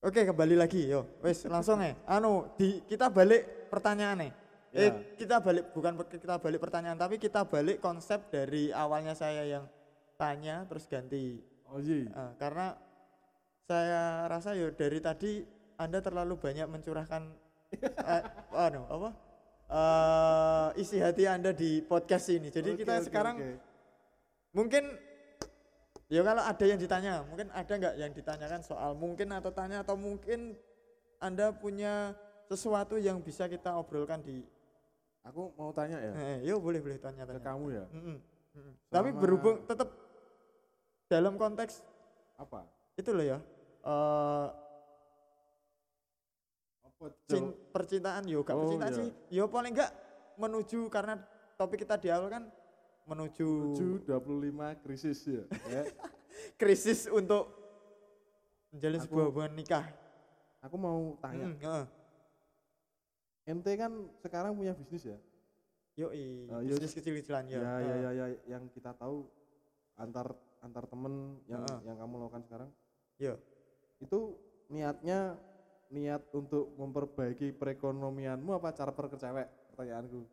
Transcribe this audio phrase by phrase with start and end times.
[0.00, 1.08] Oke, kembali lagi yo.
[1.18, 1.96] Wes langsung ya.
[2.06, 4.32] Anu, di kita balik pertanyaan nih.
[4.76, 4.92] Eh, Ya.
[5.16, 9.64] kita balik bukan kita balik pertanyaan, tapi kita balik konsep dari awalnya saya yang
[10.14, 11.40] tanya terus ganti.
[11.66, 12.06] Oh iya.
[12.06, 12.76] Eh, karena
[13.64, 15.42] saya rasa yo dari tadi
[15.76, 17.22] Anda terlalu banyak mencurahkan
[18.14, 18.22] eh,
[18.52, 19.10] anu apa?
[19.66, 22.52] eh isi hati Anda di podcast ini.
[22.52, 23.52] Jadi Oke, kita oke, sekarang oke.
[24.54, 24.84] mungkin
[26.06, 29.94] ya kalau ada yang ditanya mungkin ada nggak yang ditanyakan soal mungkin atau tanya atau
[29.94, 30.54] mungkin
[31.18, 32.14] anda punya
[32.46, 34.42] sesuatu yang bisa kita obrolkan di
[35.24, 37.84] Aku mau tanya ya eh, yo boleh boleh tanya ke tanya kamu ya.
[37.90, 38.16] Mm-mm,
[38.54, 38.74] mm-mm.
[38.86, 39.90] tapi Sama- berhubung tetap
[41.06, 41.82] dalam konteks
[42.36, 42.62] Apa?
[42.94, 43.38] itu loh ya
[43.82, 44.46] eh
[46.86, 47.04] Apa?
[47.26, 48.98] cin- percintaan yo gak Oh, percintaan iya.
[49.00, 49.90] sih yo paling enggak
[50.36, 51.18] menuju karena
[51.56, 52.46] topik kita di awal kan
[53.06, 55.42] menuju, Menuju 25 krisis ya.
[55.70, 55.82] ya.
[56.60, 57.48] krisis untuk
[58.70, 59.86] menjalin Aku- sebuah hubungan nikah
[60.60, 61.46] Aku mau tanya.
[61.46, 61.84] Mm, heeh.
[63.46, 65.18] Ente kan sekarang punya bisnis ya?
[65.94, 67.56] Yoi, yo- bisnis kecil-kecilan ya.
[67.56, 67.78] Ya, ya, Ah.
[67.78, 69.30] ya, ya, yang kita tahu
[69.94, 71.78] antar antar temen yang Heeh.
[71.86, 72.70] yang kamu lakukan sekarang
[73.16, 73.38] Yo.
[73.96, 74.34] itu
[74.66, 75.38] niatnya
[75.88, 80.26] niat untuk memperbaiki perekonomianmu apa cara perkecewek pertanyaanku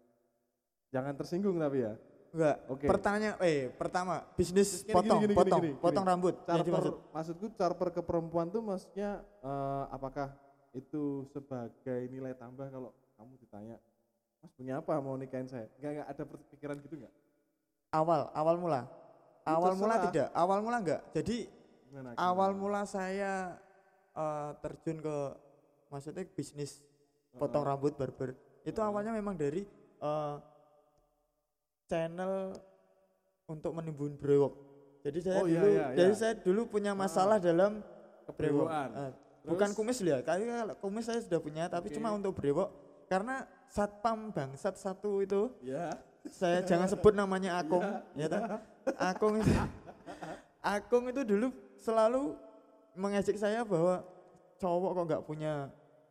[0.90, 1.94] jangan tersinggung tapi ya
[2.34, 2.56] Enggak.
[2.66, 2.86] Oke.
[2.90, 5.80] Pertanyaan eh pertama bisnis Gini, potong, gini, gini, potong, gini, gini.
[5.80, 6.36] potong rambut.
[6.42, 6.94] cara Yang dimaksud.
[7.14, 10.34] maksudku cara per ke perempuan tuh maksudnya eh, apakah
[10.74, 13.78] itu sebagai nilai tambah kalau kamu ditanya
[14.42, 17.14] mas punya apa mau nikahin saya nggak nggak ada pikiran gitu nggak
[17.94, 18.82] Awal, awal mula.
[19.46, 21.02] Awal mula tidak, awal mula enggak.
[21.14, 21.46] Jadi
[21.86, 22.62] gimana, awal gimana?
[22.66, 23.54] mula saya
[24.12, 25.18] eh, terjun ke
[25.88, 26.82] maksudnya bisnis
[27.32, 27.70] potong Heeh.
[27.70, 28.34] rambut barber.
[28.66, 28.90] Itu Heeh.
[28.90, 29.62] awalnya memang dari
[30.02, 30.36] eh,
[31.88, 32.56] channel
[33.48, 34.54] untuk menimbun brewok.
[35.04, 36.20] Jadi saya Oh, iya, dulu, iya, jadi iya.
[36.20, 37.84] saya dulu punya masalah dalam
[38.40, 38.68] brewok.
[38.72, 39.12] Eh,
[39.44, 41.96] bukan kumis ya, kali kalau kumis saya sudah punya, tapi Oke.
[42.00, 42.72] cuma untuk brewok
[43.12, 45.92] karena satpam bangsat satu itu ya
[46.32, 47.84] saya jangan sebut namanya Akung,
[48.16, 48.32] Iya.
[48.32, 48.42] ya toh?
[48.96, 49.52] Akung itu,
[50.64, 52.40] Akung itu dulu selalu
[52.96, 54.08] mengejek saya bahwa
[54.56, 55.54] cowok kok nggak punya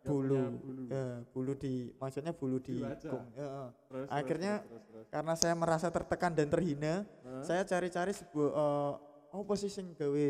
[0.05, 0.83] bulu, bulu.
[0.87, 3.27] Ya, bulu di, maksudnya bulu di, Di kung.
[3.33, 3.67] Ya, ya.
[3.87, 7.45] Terus, Akhirnya terus, terus, terus, karena saya merasa tertekan dan terhina, terus.
[7.47, 8.93] saya cari-cari sebuah eh,
[9.33, 10.27] apa sih sing gawe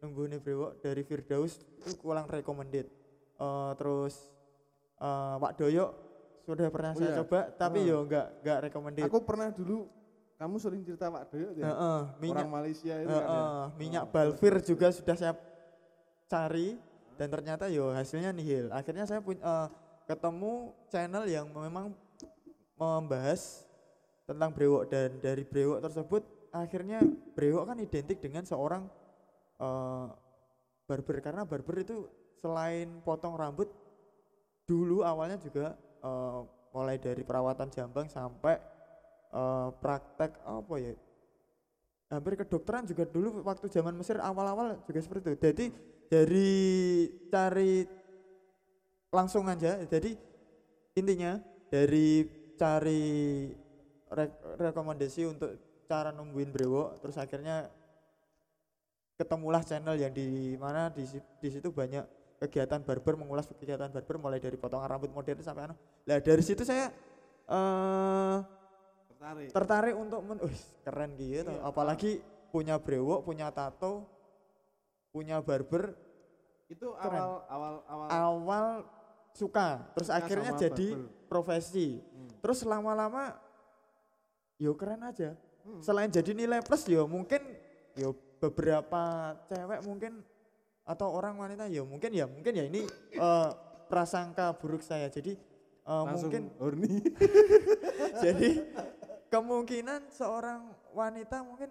[0.00, 2.88] nenggone brewok dari Firdaus itu kurang recommended.
[3.36, 4.14] Eh, terus
[4.96, 5.86] eh, Pak Doyo
[6.42, 7.16] sudah pernah Oh saya iya.
[7.22, 7.86] coba tapi Ah.
[7.86, 9.04] yo enggak enggak recommended.
[9.06, 9.86] aku pernah dulu
[10.34, 13.78] kamu sering cerita Pak Doyo ya Heeh, minyak orang Malaysia itu heeh, kan ya?
[13.78, 15.34] minyak Oh, Balvir juga sudah saya
[16.26, 16.74] cari
[17.22, 18.66] dan ternyata yo hasilnya nihil.
[18.74, 19.68] Akhirnya saya punya eh,
[20.10, 21.94] ketemu channel yang memang
[22.74, 23.62] membahas
[24.26, 26.98] tentang brewok dan dari brewok tersebut akhirnya
[27.38, 28.90] brewok kan identik dengan seorang
[29.62, 30.06] eh,
[30.90, 32.10] barber karena barber itu
[32.42, 33.70] selain potong rambut
[34.66, 36.40] dulu awalnya juga eh,
[36.74, 38.58] mulai dari perawatan jambang sampai
[39.30, 40.94] eh, praktek apa ya
[42.10, 45.66] hampir kedokteran juga dulu waktu zaman Mesir awal-awal juga seperti itu jadi
[46.08, 46.52] dari
[47.28, 47.84] cari
[49.12, 49.82] langsung aja.
[49.84, 50.16] Jadi
[50.96, 51.36] intinya
[51.68, 52.24] dari
[52.56, 53.48] cari
[54.12, 55.50] rek- rekomendasi untuk
[55.88, 57.68] cara nungguin brewok terus akhirnya
[59.16, 62.04] ketemulah channel yang di mana di, di situ banyak
[62.42, 65.76] kegiatan barber mengulas kegiatan barber mulai dari potongan rambut modern sampai anu.
[66.08, 66.90] Lah dari situ saya
[67.46, 68.36] eh
[69.12, 69.48] tertarik.
[69.52, 71.52] tertarik untuk men Wih, keren gitu.
[71.52, 71.62] Iya.
[71.62, 72.18] apalagi
[72.50, 74.04] punya brewok punya tato
[75.12, 75.92] punya barber
[76.66, 77.12] itu Keren.
[77.12, 78.66] awal awal awal awal
[79.30, 81.28] suka terus Suka akhirnya jadi barber.
[81.28, 82.28] profesi Hmm.
[82.40, 83.36] terus lama-lama
[84.56, 85.78] yo keren aja Hmm.
[85.78, 87.38] selain jadi nilai plus yo mungkin
[87.94, 89.02] yo beberapa
[89.46, 90.24] cewek mungkin
[90.82, 92.82] atau orang wanita yo mungkin ya mungkin ya ini
[93.14, 93.50] eh,
[93.86, 95.36] prasangka buruk saya jadi
[95.84, 97.04] langsung mungkin horny
[98.24, 98.50] jadi
[99.28, 101.70] kemungkinan seorang wanita mungkin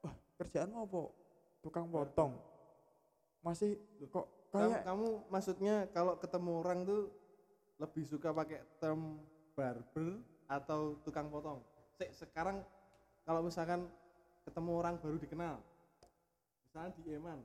[0.00, 1.00] wah kerjaanmu apa
[1.60, 2.32] tukang potong
[3.42, 3.74] masih
[4.06, 7.10] kok kamu, kayak kamu maksudnya kalau ketemu orang tuh
[7.78, 9.18] lebih suka pakai term
[9.58, 11.58] barber atau tukang potong?
[11.98, 12.62] Sek, sekarang
[13.26, 13.90] kalau misalkan
[14.46, 15.56] ketemu orang baru dikenal
[16.66, 17.38] misalnya di Eman.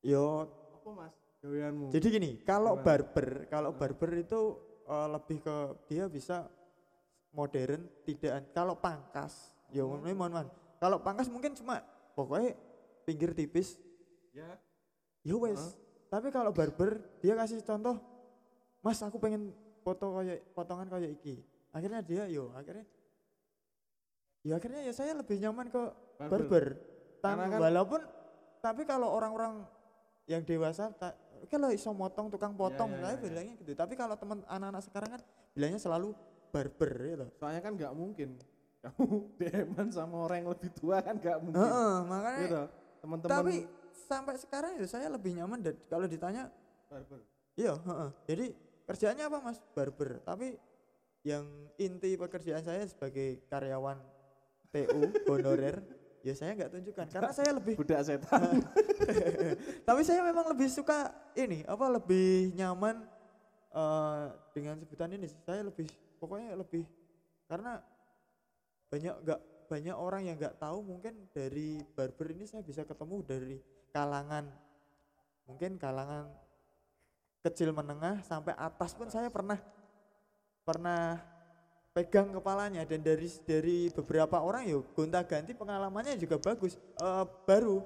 [0.00, 0.48] Yo.
[0.80, 1.88] Apa mas gaweanmu?
[1.92, 2.86] Jadi gini kalau Gimana?
[2.86, 4.40] barber kalau barber itu
[4.84, 5.56] eh, lebih ke
[5.90, 6.48] dia bisa
[7.34, 10.06] modern tidak kalau pangkas yo Hmm.
[10.06, 10.48] ini mohon mohon
[10.78, 11.82] kalau pangkas mungkin cuma
[12.14, 12.54] pokoknya
[13.04, 13.80] pinggir tipis.
[14.30, 14.60] Ya
[15.24, 15.72] ya wes Heeh.
[16.12, 17.96] tapi kalau barber dia kasih contoh
[18.84, 19.50] mas aku pengen
[19.80, 21.44] foto kayak potongan kayak iki.
[21.68, 22.88] Akhirnya dia yo akhirnya
[24.44, 25.82] ya akhirnya ya saya lebih nyaman ke
[26.20, 26.76] barber,
[27.20, 28.00] Tan- Karena kan- walaupun
[28.60, 29.64] tapi kalau orang-orang
[30.24, 31.16] yang dewasa ta-
[31.52, 33.22] kalau iso motong tukang potong iya, saya iya.
[33.24, 33.72] bilangnya gitu.
[33.76, 35.20] Tapi kalau teman anak-anak sekarang kan
[35.52, 36.16] bilangnya selalu
[36.48, 38.36] barber gitu soalnya kan nggak mungkin.
[38.84, 39.04] Kamu
[39.40, 41.60] DM sama orang yang lebih tua kan nggak mungkin.
[41.60, 42.62] Heeh, makanya gitu
[43.04, 43.56] teman-teman tapi
[44.04, 46.52] sampai sekarang ya saya lebih nyaman dan kalau ditanya
[46.86, 47.20] barber.
[47.54, 48.10] Iya heeh.
[48.28, 48.46] jadi
[48.84, 49.58] kerjaannya apa mas?
[49.72, 50.20] Barber.
[50.22, 50.54] Tapi
[51.24, 51.48] yang
[51.80, 53.96] inti pekerjaan saya sebagai karyawan
[54.68, 55.00] TU
[55.32, 55.80] honorer
[56.20, 57.06] ya saya nggak tunjukkan.
[57.08, 58.60] Karena saya lebih budak setan.
[59.88, 63.00] Tapi saya memang lebih suka ini apa lebih nyaman
[63.72, 65.88] eh, dengan sebutan ini saya lebih
[66.20, 66.84] pokoknya lebih
[67.44, 67.80] karena
[68.88, 73.56] banyak nggak banyak orang yang nggak tahu mungkin dari barber ini saya bisa ketemu dari
[73.94, 74.50] kalangan
[75.46, 76.26] mungkin kalangan
[77.46, 79.60] kecil menengah sampai atas pun saya pernah
[80.66, 81.22] pernah
[81.94, 82.82] pegang kepalanya.
[82.82, 86.74] Dan dari dari beberapa orang yo gonta ganti pengalamannya juga bagus.
[86.74, 87.78] Eh, baru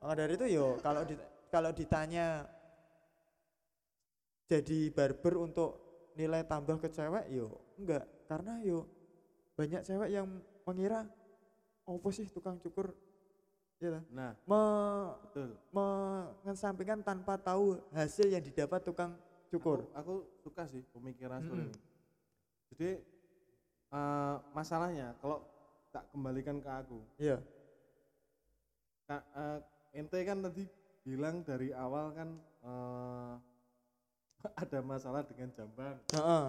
[0.00, 1.12] Maka dari itu yo kalau di,
[1.52, 2.48] kalau ditanya
[4.48, 5.70] jadi barber untuk
[6.16, 8.08] nilai tambah ke cewek yo enggak.
[8.24, 8.88] Karena yo
[9.60, 10.26] banyak cewek yang
[10.64, 11.04] mengira
[11.84, 12.96] apa sih tukang cukur
[13.80, 14.36] ya nah.
[14.44, 14.62] Me,
[15.24, 15.50] betul.
[15.72, 19.16] mengesampingkan tanpa tahu hasil yang didapat tukang
[19.48, 19.88] cukur.
[19.96, 21.74] Aku, aku suka sih pemikiran seperti Mm-mm.
[21.74, 21.88] ini
[22.70, 22.90] jadi
[23.90, 25.42] eh, masalahnya kalau
[25.90, 27.00] tak kembalikan ke aku.
[27.18, 27.42] Iya.
[29.08, 29.58] Ka- eh,
[29.98, 30.68] ente kan tadi
[31.02, 32.28] bilang dari awal kan
[32.62, 33.32] eh,
[34.62, 36.46] ada masalah dengan jamban Heeh.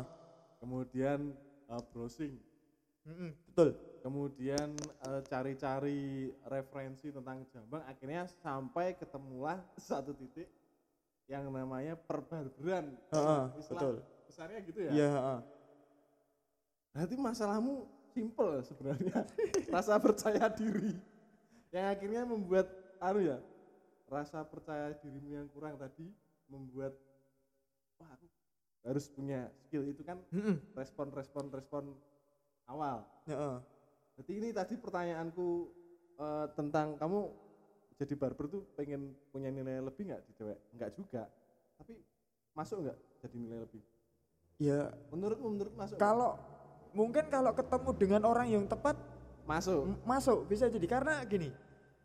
[0.59, 1.19] kemudian
[1.71, 2.35] eh, browsing
[3.06, 3.69] Mm-mm, betul.
[4.01, 10.50] Kemudian eh, cari-cari referensi tentang jambang akhirnya sampai ketemulah satu titik
[11.30, 12.92] yang namanya perbarberan
[13.69, 14.03] betul.
[14.27, 14.92] besarnya gitu ya?
[14.92, 15.09] Iya
[16.92, 19.24] berarti masalahmu simple sebenarnya.
[19.74, 20.92] Rasa percaya diri.
[21.71, 22.68] Yang akhirnya membuat
[23.00, 23.39] anu ya
[24.12, 26.12] rasa percaya dirimu yang kurang tadi
[26.51, 26.92] membuat
[27.95, 28.27] wah aku
[28.83, 30.19] harus punya skill itu kan.
[30.36, 31.95] Mm-mm, respon respon respon
[32.71, 32.97] awal
[33.27, 33.56] heeh.
[34.21, 35.47] Jadi ini tadi pertanyaanku
[36.19, 37.19] eh, tentang kamu
[38.01, 40.57] jadi barber tuh pengen punya nilai lebih nggak di cewek?
[40.73, 41.23] Enggak juga.
[41.77, 41.94] Tapi
[42.57, 43.81] masuk nggak jadi nilai lebih?
[44.62, 45.97] ya Menurutmu menurut masuk?
[45.97, 46.06] nggak?
[46.06, 46.38] kalau
[46.94, 48.94] mungkin kalau ketemu dengan orang yang tepat
[49.50, 49.89] masuk.
[50.06, 51.50] masuk bisa jadi karena gini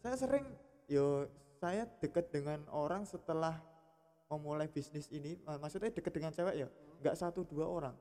[0.01, 0.49] saya sering
[0.89, 1.29] yo
[1.61, 3.61] saya dekat dengan orang setelah
[4.33, 6.69] memulai bisnis ini maksudnya dekat dengan cewek ya
[7.05, 7.97] nggak satu dua orang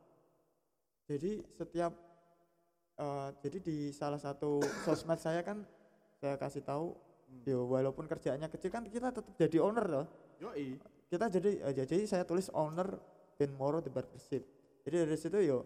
[1.06, 1.92] jadi setiap
[2.96, 5.64] eh, jadi di salah satu sosmed saya kan
[6.16, 6.96] saya kasih tahu
[7.26, 7.42] Hmm.
[7.42, 10.06] yo walaupun kerjaannya kecil kan kita tetap jadi owner loh.
[10.38, 10.78] Yoi.
[11.06, 13.02] kita jadi eh, jadi saya tulis owner
[13.34, 14.46] Ben Moro the barbership
[14.86, 15.66] jadi dari situ yo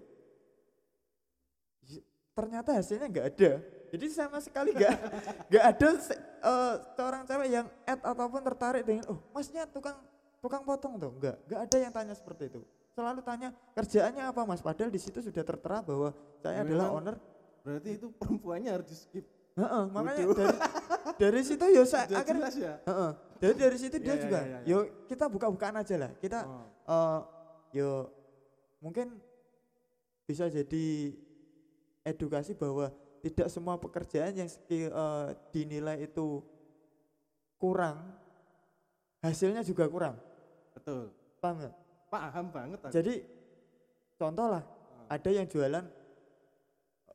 [2.31, 3.52] ternyata hasilnya nggak ada.
[3.90, 4.96] Jadi sama sekali nggak
[5.52, 10.00] nggak ada se- eh, seorang cewek yang add ataupun tertarik dengan oh masnya tukang
[10.40, 12.64] tukang potong tuh nggak nggak ada yang tanya seperti itu
[13.00, 16.12] selalu tanya kerjaannya apa mas padahal di situ sudah tertera bahwa
[16.44, 17.16] saya Ya, adalah memang owner
[17.60, 19.25] Berarti itu perempuannya harus di skip.
[19.60, 20.36] Heeh, makanya Bodoh.
[20.40, 20.56] dari
[21.19, 22.74] dari situ yo saya Sudah akhirnya ya.
[22.88, 23.12] Heeh.
[23.40, 24.68] Dari dari situ Iya, dia iya, juga, iya, iya.
[24.68, 26.12] yo kita buka-bukaan aja lah.
[26.18, 26.63] Kita Oh.
[26.88, 27.19] eh
[27.75, 27.90] yo
[28.80, 29.19] mungkin
[30.24, 31.12] bisa jadi
[32.02, 36.40] edukasi bahwa tidak semua pekerjaan yang skill, eh, dinilai itu
[37.60, 38.00] kurang,
[39.19, 40.16] hasilnya juga kurang.
[40.72, 41.12] Betul.
[41.44, 41.75] Paham nggak?
[42.09, 42.92] Paham banget aku.
[42.92, 43.13] Jadi
[44.16, 44.63] contoh lah,
[45.06, 45.16] Ah.
[45.16, 45.85] ada yang jualan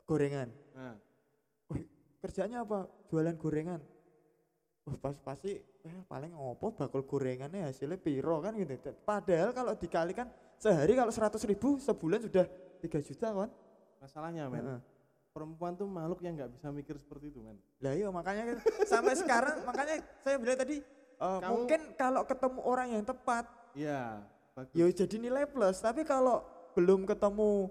[0.03, 0.49] gorengan.
[0.71, 0.95] Nah,
[2.19, 3.81] kerjanya apa jualan gorengan
[4.81, 10.25] Wah, pas pasti eh, paling ngopo bakul gorengannya hasilnya piro kan gitu padahal kalau dikalikan
[10.55, 12.45] sehari kalau seratus ribu sebulan sudah
[12.81, 13.49] 3 juta kan
[13.97, 14.79] masalahnya men, Heeh.
[15.31, 17.57] perempuan tuh makhluk yang nggak bisa mikir seperti itu men.
[17.77, 20.77] lah iya makanya kan sampai sekarang makanya saya bilang tadi
[21.15, 24.21] Kamu- mungkin kalau ketemu orang yang tepat Iya.
[24.55, 24.71] Bagus.
[24.71, 26.39] ya jadi nilai plus tapi kalau
[26.73, 27.67] belum ketemu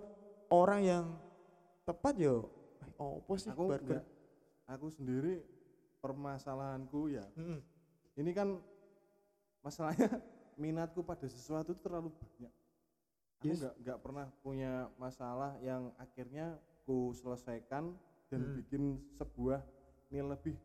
[0.53, 1.05] orang yang
[1.83, 4.05] tepat yo eh, opo sih aku enggak,
[4.69, 5.41] aku sendiri
[5.99, 7.64] permasalahanku ya Mm-mm.
[8.21, 8.61] ini kan
[9.61, 10.12] masalahnya
[10.61, 12.53] minatku pada sesuatu itu terlalu banyak
[13.41, 13.61] aku Yes.
[13.61, 17.93] nggak nggak pernah punya masalah yang akhirnya ku selesaikan
[18.29, 18.57] dan Hmm.
[18.57, 18.83] bikin
[19.17, 19.61] sebuah
[20.09, 20.57] nilai lebih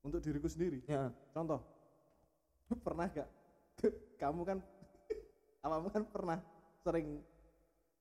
[0.00, 1.60] untuk diriku sendiri ya contoh
[2.84, 3.28] pernah gak
[4.16, 4.58] kamu kan
[5.60, 6.38] kamu kan pernah
[6.80, 7.20] sering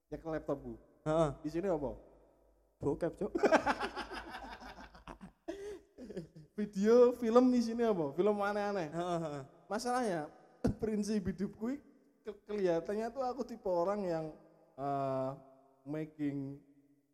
[0.08, 1.30] nyekel laptopku Heeh.
[1.44, 1.92] di sini apa?
[2.80, 3.32] Bokep cok.
[6.56, 8.12] Video film di sini apa?
[8.16, 8.92] Film aneh-aneh.
[8.92, 10.28] Heeh, masalahnya
[10.84, 11.76] prinsip hidupku
[12.24, 14.26] ke- kelihatannya tuh aku tipe orang yang
[14.76, 15.36] uh,
[15.88, 16.60] making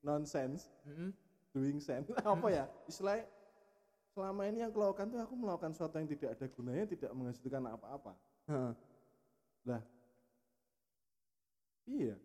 [0.02, 0.70] nonsense.
[0.86, 1.14] Mm-mm.
[1.56, 2.12] doing sense.
[2.26, 2.66] Apa ya?
[2.84, 3.26] Istilahnya
[4.12, 7.64] selama ini yang aku lakukan tuh aku melakukan sesuatu yang tidak ada gunanya tidak menghasilkan
[7.70, 8.12] apa-apa.
[8.46, 8.74] Heeh.
[9.66, 9.82] lah
[11.88, 12.16] iya.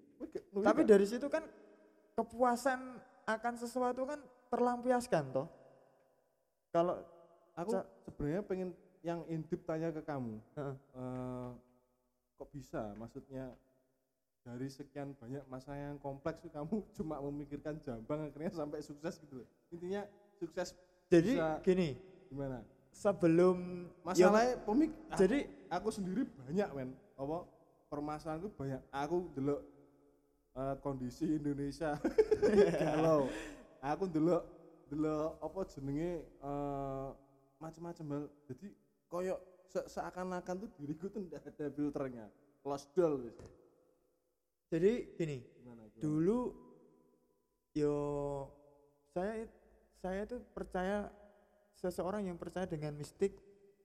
[0.50, 1.44] Tapi juga- dari situ kan
[2.14, 2.80] kepuasan
[3.24, 5.46] akan sesuatu kan terlampiaskan toh.
[6.70, 7.00] Kalau
[7.54, 7.70] aku
[8.04, 10.36] sebenarnya pengen yang indip tanya ke kamu.
[10.54, 10.76] Heeh.
[10.76, 11.50] eh,
[12.36, 12.92] kok bisa?
[12.94, 13.52] Maksudnya
[14.40, 20.08] dari sekian banyak masalah yang kompleks kamu cuma memikirkan jambang akhirnya sampai sukses gitu intinya
[20.40, 20.72] sukses
[21.12, 21.88] jadi bisa- gini,
[22.32, 22.64] gimana?
[22.90, 26.90] sebelum masalahnya pemik jadi aku sendiri banyak men.
[27.14, 27.44] Apa
[27.90, 28.80] permasalahanku banyak.
[28.94, 29.60] Aku delok
[30.54, 31.98] eh, kondisi Indonesia.
[32.80, 33.26] Galau.
[33.82, 34.46] Aku delok
[34.86, 37.08] delok apa jenenge eh,
[37.58, 38.24] macam-macam hal.
[38.46, 38.66] Jadi
[39.10, 42.30] koyo se seakan-akan tuh diriku tuh ndak ada filternya.
[42.62, 43.34] Close door wis.
[44.70, 45.98] Jadi gini, gimana gimana?
[45.98, 46.40] dulu
[47.74, 47.96] yo
[49.10, 49.50] saya
[49.98, 51.10] saya itu percaya
[51.74, 53.34] seseorang yang percaya dengan mistik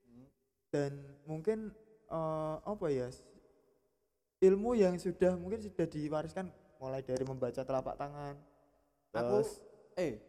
[0.05, 0.29] Hmm.
[0.69, 0.91] dan
[1.25, 1.73] mungkin
[2.05, 3.09] eh, apa ya
[4.45, 6.45] ilmu yang sudah mungkin sudah diwariskan
[6.77, 9.49] mulai dari membaca telapak tangan Aku- terus
[9.95, 10.19] eh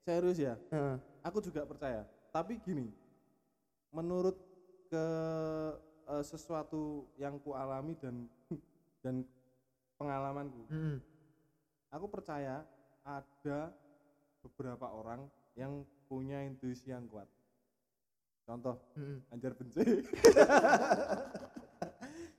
[0.00, 0.96] serius ya Heeh.
[1.20, 2.88] aku juga percaya tapi gini
[3.90, 4.38] menurut
[4.86, 5.06] ke
[6.08, 6.82] eh, sesuatu
[7.14, 8.24] yang ku alami dan
[9.04, 9.14] dan
[9.94, 10.98] pengalamanku Mm.
[11.90, 12.62] aku percaya
[13.02, 13.74] ada
[14.40, 17.26] beberapa orang yang punya intuisi yang kuat
[18.46, 19.18] contoh Mm.
[19.28, 19.82] anjar benci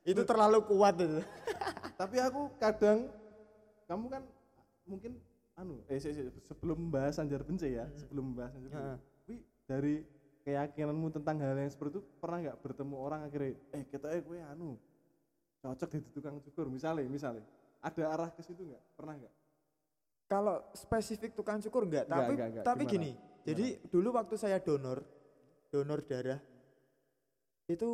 [0.03, 1.19] itu terlalu kuat itu.
[2.01, 3.09] Tapi aku kadang
[3.85, 4.23] kamu kan
[4.83, 5.11] mungkin
[5.53, 7.97] anu eh se- se- sebelum membahas anjar benci ya Hmm.
[7.97, 8.89] sebelum membahas anjar benci.
[9.21, 9.95] Tapi dari
[10.41, 14.39] keyakinanmu tentang hal yang seperti itu pernah nggak bertemu orang akhirnya eh kita eh gue
[14.41, 14.73] anu
[15.59, 17.45] cocok jadi tukang cukur misalnya misalnya.
[17.79, 18.83] Ada arah ke situ nggak?
[18.93, 19.33] Pernah nggak?
[20.25, 22.63] Kalau spesifik tukang cukur enggak Enggak, tapi enggak, enggak.
[22.63, 22.93] tapi Gimana?
[22.95, 25.03] gini jadi dulu waktu saya donor
[25.67, 26.39] donor darah
[27.67, 27.89] itu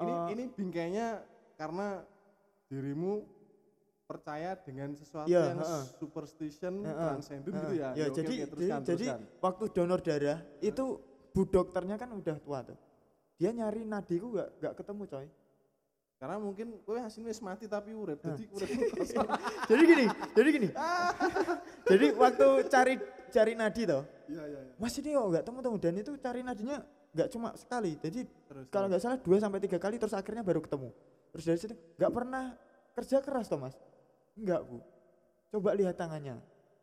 [0.00, 1.06] ini eh, ini bingkainya
[1.60, 2.02] karena
[2.72, 3.22] dirimu
[4.08, 5.84] percaya dengan sesuatu Iya, yang heeh.
[6.02, 7.88] superstition Heeh, transcendent gitu ya?
[7.94, 9.06] Ya oke, jadi oke, jadi, teruskan, jadi
[9.38, 10.84] waktu donor darah itu
[11.30, 12.78] bu dokternya kan udah tua tuh.
[13.38, 15.26] Dia nyari nadiku enggak enggak ketemu coy.
[16.20, 19.24] Karena mungkin gue hasilnya mati tapi urip jadi urip kosong.
[19.72, 20.68] Jadi gini jadi gini.
[21.90, 22.94] Jadi waktu cari
[23.30, 24.72] cari nadi toh iya iya iya.
[24.76, 26.82] Mas ini kok enggak temu temu dan itu cari nadinya
[27.14, 27.98] enggak cuma sekali.
[27.98, 30.90] Jadi terus kalau nggak salah dua sampai tiga kali terus akhirnya baru ketemu.
[31.30, 32.44] Terus dari situ nggak pernah
[32.94, 33.74] kerja keras toh mas?
[34.38, 34.78] Nggak bu.
[35.50, 36.38] Coba lihat tangannya.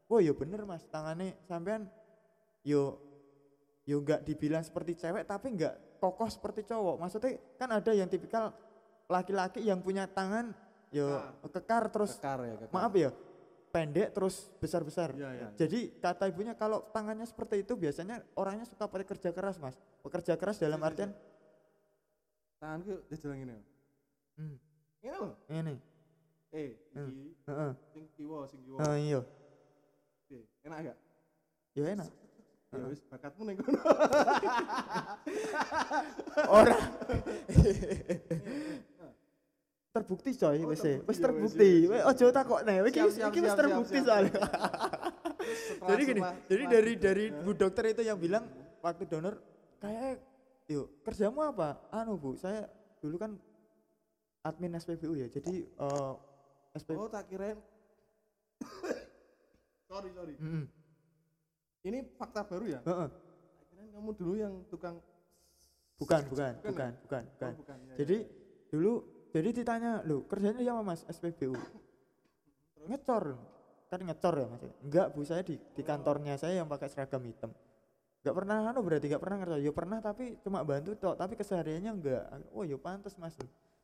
[0.07, 0.83] Oh yo bener mas.
[0.87, 1.87] Tangannya sampean
[2.63, 2.99] yo
[3.87, 6.95] yo nggak dibilang seperti cewek tapi nggak kokoh seperti cowok.
[6.99, 8.51] Maksudnya kan ada yang tipikal
[9.07, 10.51] laki-laki yang punya tangan
[10.91, 11.19] yo
[11.51, 12.75] kekar terus kekar ya kekar.
[12.75, 13.11] maaf ya
[13.77, 15.13] pendek terus besar-besar.
[15.13, 15.47] Iya, iya.
[15.53, 19.77] jadi kata ibunya kalau tangannya seperti itu biasanya orangnya suka pada kerja keras mas.
[20.01, 21.09] Bekerja keras dalam iya, artian
[22.57, 23.53] tanganku dia jalan gini
[24.41, 24.55] hmm,
[25.05, 25.77] ini loh ini.
[26.49, 27.13] Eh Hmm.
[27.13, 27.71] iki Heeh.
[27.93, 28.81] sing kiwa sing kiwa.
[28.81, 29.21] Oh iya,
[30.25, 30.97] Oke, enak gak?
[31.77, 32.09] Ya enak.
[32.67, 33.77] ya wis bakatmu ning kono.
[36.49, 36.81] Orang
[39.97, 41.01] terbukti coy, Oh, wis e.
[41.01, 41.67] terbukti wis ya, terbukti.
[42.05, 44.41] ojo takokne, iki iki wis terbukti soalnya.
[45.89, 48.43] Jadi gini, jadi dari dari bu dokter itu yang bilang
[48.79, 49.39] waktu donor
[49.79, 50.19] kayak
[50.67, 51.79] yuk kerjamu apa?
[51.89, 52.67] Anu bu, saya
[52.99, 53.31] dulu kan
[54.43, 56.13] admin SPBU ya, jadi eh
[56.75, 56.99] SPBU.
[56.99, 57.55] oh tak kirain
[59.87, 60.65] sorry sorry Mm-mm.
[61.83, 63.07] ini fakta baru ya Heeh.
[63.07, 64.99] tak kirain kamu dulu yang tukang
[65.97, 67.01] Bukan, bukan, Bukan bukan, ya?
[67.01, 67.49] bukan, bukan.
[67.49, 67.77] Oh, bukan.
[67.81, 68.17] Ya, Jadi
[68.69, 68.93] dulu
[69.31, 71.57] jadi ditanya, "Lu kerjanya apa Mas SPBU?"
[72.87, 73.35] ngecor.
[73.87, 74.63] Kan ngecor ya Mas.
[74.83, 77.51] Enggak, Bu, saya di di kantornya saya yang pakai seragam hitam.
[78.23, 79.57] Enggak pernah anu berarti enggak pernah kerja.
[79.63, 82.23] Ya pernah tapi cuma bantu tok, tapi kesehariannya enggak.
[82.51, 83.35] Oh, ya pantas Mas.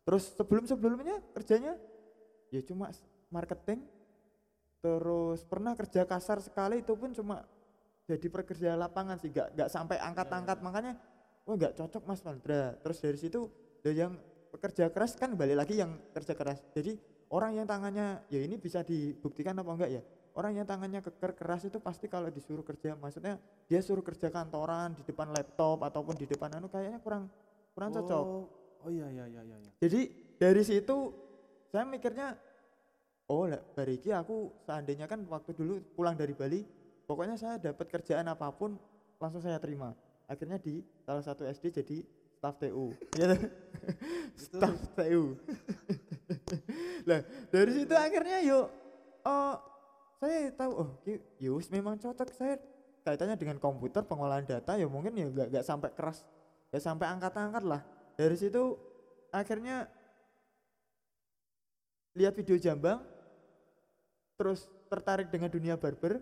[0.04, 1.80] Terus sebelum-sebelumnya kerjanya
[2.52, 2.92] ya cuma
[3.32, 3.88] marketing.
[4.84, 7.48] Terus pernah kerja kasar sekali itu pun cuma
[8.04, 11.00] jadi pekerja lapangan sih, enggak enggak sampai angkat-angkat makanya
[11.48, 12.76] oh enggak cocok Mas Mandra.
[12.84, 13.48] Terus dari situ
[13.80, 14.20] ya yang
[14.54, 16.62] pekerja keras kan balik lagi yang kerja keras.
[16.78, 16.94] Jadi
[17.34, 20.02] orang yang tangannya ya ini bisa dibuktikan apa enggak ya?
[20.34, 24.94] Orang yang tangannya keker keras itu pasti kalau disuruh kerja maksudnya dia suruh kerja kantoran
[24.94, 27.30] di depan laptop ataupun di depan anu kayaknya kurang
[27.74, 28.26] kurang cocok.
[28.26, 28.46] oh,
[28.86, 29.72] oh iya iya iya iya iya.
[29.82, 30.02] Jadi
[30.38, 31.14] dari situ
[31.70, 32.38] saya mikirnya
[33.30, 36.62] oh lah bariki aku seandainya kan waktu dulu pulang dari Bali
[37.06, 38.78] pokoknya saya dapat kerjaan apa pun
[39.22, 39.94] langsung saya terima.
[40.26, 41.98] Akhirnya di salah satu SD jadi
[42.44, 42.92] staff TU.
[43.16, 43.38] Gitu.
[44.44, 45.40] staff TU.
[47.08, 48.68] lah dari situ akhirnya yuk
[49.24, 49.56] oh
[50.20, 50.90] saya tahu oh
[51.40, 52.60] yus memang cocok saya
[53.04, 56.28] kaitannya dengan komputer pengolahan data ya mungkin ya nggak nggak sampai keras
[56.72, 57.80] ya sampai angkat-angkat lah
[58.20, 58.76] dari situ
[59.32, 59.88] akhirnya
[62.16, 63.04] lihat video jambang
[64.36, 66.20] terus tertarik dengan dunia barber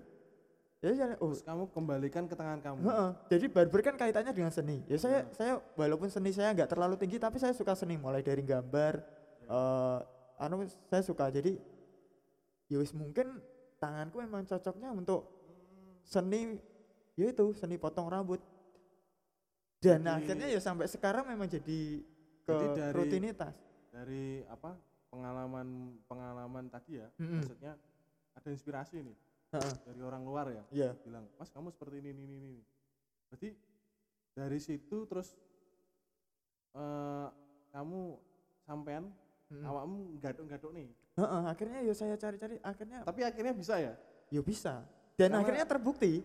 [0.81, 2.81] ya saya oh Terus kamu kembalikan ke tangan kamu.
[2.83, 4.81] Heeh, jadi barber kan kaitannya dengan seni.
[4.89, 8.41] Ya saya saya walaupun seni saya nggak terlalu tinggi tapi saya suka seni mulai dari
[8.41, 8.93] gambar
[9.45, 9.99] eh
[10.37, 11.29] anu saya suka.
[11.29, 11.53] Jadi
[12.65, 13.37] ya wis mungkin
[13.77, 15.29] tanganku memang cocoknya untuk
[16.01, 16.57] seni
[17.13, 18.41] ya itu seni potong rambut.
[19.77, 22.01] Dan Jadi- akhirnya ya sampai sekarang memang jadi
[22.41, 23.53] ke Jadi dari- rutinitas.
[23.89, 24.77] Dari apa?
[25.09, 25.67] Pengalaman
[26.05, 27.09] pengalaman tadi ya.
[27.17, 27.41] Mm-mm.
[27.43, 27.73] Maksudnya
[28.31, 29.17] ada inspirasi nih.
[29.59, 30.63] Dari orang luar ya.
[30.71, 32.63] Iya, Bilang, "Mas, kamu seperti ini ini ini." ini."
[33.27, 33.49] Berarti
[34.31, 35.35] dari situ terus
[36.71, 37.27] eh
[37.75, 38.15] kamu
[38.63, 39.11] sampean
[39.51, 39.67] Mm-mm.
[39.67, 40.87] awakmu gaduk-gaduk nih.
[41.19, 43.93] Heeh, akhirnya ya saya cari-cari akhirnya Tapi akhirnya bisa ya?
[44.31, 44.87] ya bisa.
[45.19, 46.23] Dan Karena- akhirnya terbukti.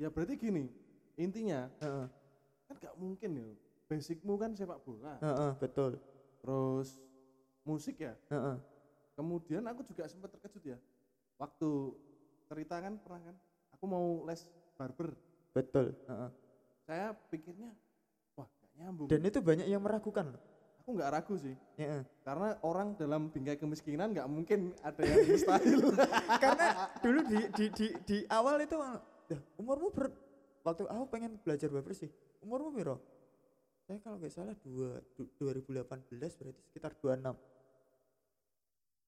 [0.00, 0.68] Ya berarti gini,
[1.16, 2.06] intinya Heeh,
[2.68, 3.48] kan gak mungkin ya.
[3.86, 5.96] Basicmu kan sepak bola, heeh, betul.
[6.40, 6.96] terus
[7.62, 8.16] musik ya.
[8.32, 8.56] Heeh.
[9.16, 10.78] Kemudian aku juga sempat terkejut ya.
[11.36, 11.70] Waktu
[12.46, 13.36] cerita kan pernah kan,
[13.74, 14.42] aku mau les
[14.78, 15.12] barber.
[15.50, 15.96] Betul.
[16.06, 16.30] heeh.
[16.86, 17.74] Saya pikirnya,
[18.38, 19.08] wah gak nyambung.
[19.10, 20.34] Dan itu banyak yang meragukan.
[20.34, 20.42] loh.
[20.86, 25.82] aku nggak ragu sih, Ya, karena orang dalam bingkai kemiskinan nggak mungkin ada yang mustahil.
[26.46, 28.78] Karena dulu di, di, di, di awal itu,
[29.26, 30.14] "Dah, umurmu ber,
[30.62, 32.06] waktu aku pengen belajar barber sih,
[32.38, 33.02] umurmu piro?
[33.82, 37.34] Saya kalau nggak salah dua, du- 2018 berarti sekitar 26.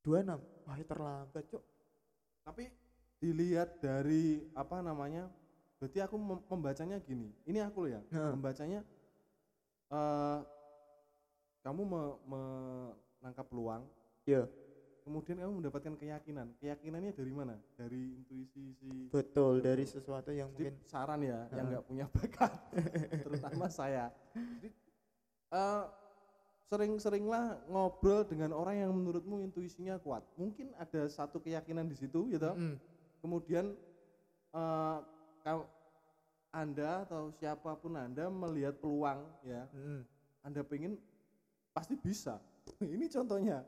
[0.02, 1.62] 26, wah itu terlambat cok.
[2.42, 2.64] Tapi
[3.18, 5.26] dilihat dari apa namanya,
[5.78, 7.34] berarti aku mem- membacanya gini.
[7.44, 8.32] Ini aku loh ya, Heeh.
[8.34, 8.80] membacanya
[9.88, 10.40] eh
[11.62, 13.82] kamu me- menangkap peluang,
[14.28, 14.44] Ya,
[15.02, 16.52] kemudian kamu mendapatkan keyakinan.
[16.60, 17.56] Keyakinannya dari mana?
[17.74, 21.68] Dari intuisi si betul dari sesuatu yang Jadi mungkin saran ya yang Heeh.
[21.74, 22.52] nggak punya bakat,
[23.26, 24.12] terutama saya.
[24.36, 24.68] Jadi
[25.50, 25.84] eh,
[26.68, 30.20] sering-seringlah ngobrol dengan orang yang menurutmu intuisinya kuat.
[30.36, 32.52] Mungkin ada satu keyakinan di situ, gitu.
[32.52, 32.76] Mm,
[33.18, 33.74] Kemudian
[34.50, 34.98] eh,
[35.40, 35.68] kau-
[36.48, 40.00] anda atau siapa pun anda melihat peluang, ya, mm,
[40.42, 40.96] anda pengen
[41.70, 42.40] pasti bisa.
[42.80, 43.60] Ini contohnya.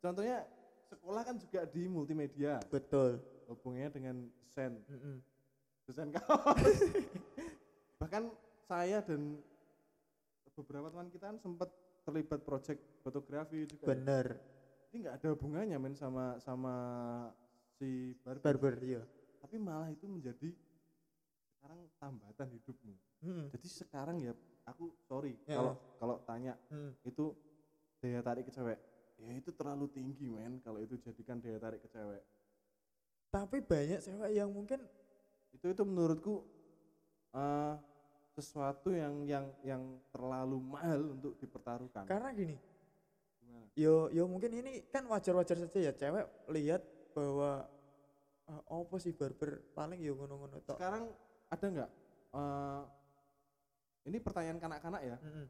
[0.00, 0.42] Contohnya
[0.88, 3.20] sekolah kan juga di multimedia, betul.
[3.46, 5.16] hubungannya dengan desain Mm, mm.
[5.86, 6.58] desain kaos.
[8.00, 8.22] Bahkan
[8.64, 9.38] saya dan
[10.52, 11.68] beberapa teman kita kan sempat
[12.02, 13.86] terlibat project fotografi juga.
[13.86, 13.88] ya.
[13.92, 14.26] Bener,
[14.90, 16.74] Ini nggak ada hubungannya men sama sama
[17.80, 18.60] si barber.
[18.60, 19.02] barber ya.
[19.40, 20.52] Tapi malah itu menjadi
[21.56, 22.94] sekarang tambatan hidupmu.
[23.24, 24.32] Mm, Jadi sekarang ya
[24.68, 27.00] aku sorry kalau kalau tanya mm.
[27.08, 27.32] itu
[28.04, 28.76] daya tarik ke cewek.
[29.20, 32.20] Ya itu terlalu tinggi men kalau itu jadikan daya tarik ke cewek.
[33.32, 34.84] Tapi banyak cewek yang mungkin
[35.56, 36.44] itu itu menurutku
[37.32, 37.74] eh,
[38.36, 39.82] sesuatu yang yang yang
[40.14, 42.06] terlalu mahal untuk dipertaruhkan.
[42.06, 42.56] karena gini,
[43.42, 43.66] Gimana?
[43.74, 46.80] yo yo mungkin ini kan wajar-wajar saja ya cewek lihat
[47.12, 47.66] bahwa
[48.46, 50.78] ah, apa sih barber paling yo ngono-ngono tok.
[50.78, 51.10] Sekarang
[51.50, 51.90] ada nggak?
[52.30, 52.82] eh,
[54.06, 55.16] ini pertanyaan kanak-kanak ya.
[55.20, 55.46] Mm-mm.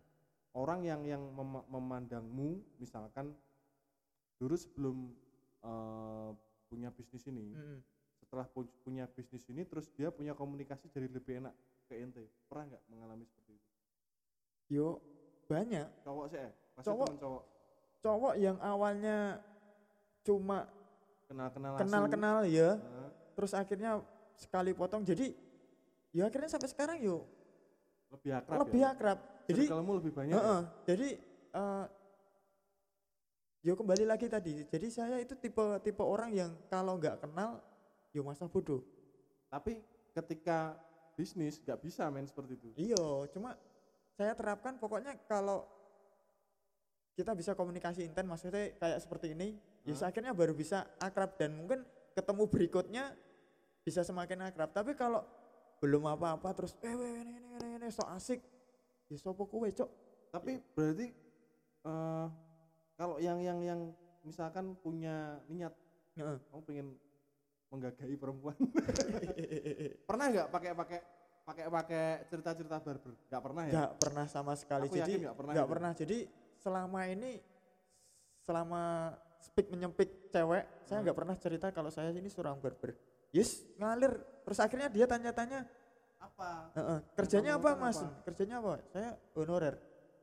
[0.51, 3.31] Orang yang yang mem- memandangmu, misalkan
[4.41, 4.97] dulu sebelum
[5.63, 6.31] eh,
[6.73, 7.79] punya bisnis ini, Mm-mm.
[8.19, 11.55] setelah pu- punya bisnis ini, terus dia punya komunikasi jadi lebih enak
[11.87, 12.27] ke ente.
[12.49, 13.69] Pernah nggak mengalami seperti itu?
[14.71, 14.87] Yo
[15.51, 16.53] banyak Cowok sih, eh?
[16.79, 17.07] Pasti Cowok.
[17.11, 17.43] temen cowok
[18.01, 19.45] cowok yang awalnya
[20.25, 20.65] cuma
[21.31, 24.03] kenal-kenal kenal-kenal ya, Eh, terus akhirnya
[24.35, 25.31] sekali potong jadi
[26.11, 27.23] ya akhirnya sampai sekarang yo
[28.11, 28.91] lebih akrab lebih ya?
[28.91, 29.19] akrab.
[29.47, 30.71] Jadi Circle-mu lebih banyak Heeh, ya?
[30.85, 31.09] jadi
[31.55, 31.87] eh
[33.61, 34.65] yo kembali lagi tadi.
[34.67, 37.63] Jadi saya itu tipe tipe orang yang kalau nggak kenal
[38.11, 38.83] yo masa bodoh.
[39.47, 39.83] tapi
[40.15, 40.79] ketika
[41.15, 43.59] bisnis nggak bisa main seperti itu Iya, cuma
[44.15, 45.67] saya terapkan pokoknya kalau
[47.15, 49.59] kita bisa komunikasi intent maksudnya kayak seperti ini,
[49.91, 50.09] ya Hah?
[50.15, 51.83] akhirnya baru bisa akrab dan mungkin
[52.15, 53.05] ketemu berikutnya
[53.83, 54.71] bisa semakin akrab.
[54.71, 55.27] Tapi kalau
[55.81, 58.39] belum apa-apa terus eh weh ini ini ini, ini so asik,
[59.09, 59.91] ya sopo kowe cok.
[60.31, 61.11] tapi berarti
[61.83, 62.27] eh
[62.95, 63.81] kalau yang yang yang
[64.23, 65.73] misalkan punya niat
[66.15, 66.37] Heeh.
[66.53, 66.87] kamu pengen
[67.73, 68.55] menggagahi perempuan
[70.09, 70.99] pernah nggak pakai pakai
[71.41, 74.87] pakai pakai cerita cerita barber nggak pernah ya Nggak pernah sama sekali.
[74.87, 75.93] Aku Jadi nggak pernah nggak pernah.
[75.97, 76.19] Jadi
[76.61, 77.33] selama ini
[78.45, 78.83] selama
[79.41, 81.05] speak menyempik cewek, saya Hmm.
[81.09, 82.95] nggak pernah cerita kalau saya ini seorang barber.
[83.31, 84.21] Yes, ngalir.
[84.45, 85.65] Terus akhirnya dia tanya-tanya,
[86.19, 87.97] apa "Heeh, kerjanya apa mas?
[87.97, 88.83] apa?" Kerjanya apa?
[88.91, 89.79] Saya honorer.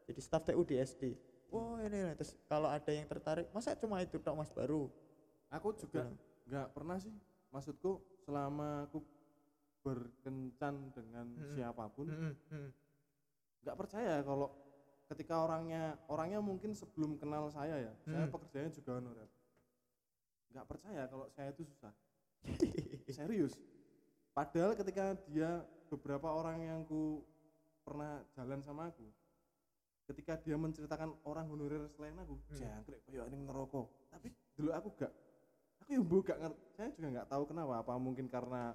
[0.08, 1.04] Jadi staff TU di SD.
[1.48, 2.12] Oh ini, ini.
[2.14, 4.92] terus kalau ada yang tertarik, masa cuma itu tok mas baru?
[5.48, 7.16] aku juga Bilang, nggak pernah sih
[7.48, 9.00] maksudku selama aku
[9.80, 11.56] berkencan dengan Mm-mm.
[11.56, 12.70] siapa pun Mm-mm, mm.
[13.64, 14.52] nggak percaya kalau
[15.08, 18.34] ketika orangnya orangnya mungkin sebelum kenal saya ya saya Hmm.
[18.36, 19.30] pekerjaannya juga honorer
[20.52, 21.92] nggak percaya kalau saya itu susah.
[23.12, 23.54] Serius.
[24.32, 27.24] Padahal ketika dia beberapa orang yang ku
[27.84, 29.08] pernah jalan sama aku
[30.08, 32.58] ketika dia menceritakan orang honorer selain aku Hmm.
[32.60, 33.88] jangkrik koyo ini ngerokok.
[34.12, 35.12] Tapi dulu aku gak
[35.84, 37.74] aku yang gak ngerti saya juga nggak tahu kenapa.
[37.84, 38.72] Apa mungkin karena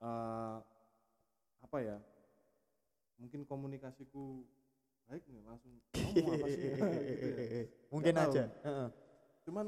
[0.00, 0.56] eh,
[1.64, 1.96] apa ya
[3.16, 4.44] mungkin komunikasiku
[5.06, 7.62] baik nih langsung ngomong apa sih gitu ya.
[7.88, 8.32] Mungkin tahu.
[8.32, 8.44] aja.
[9.42, 9.66] Cuman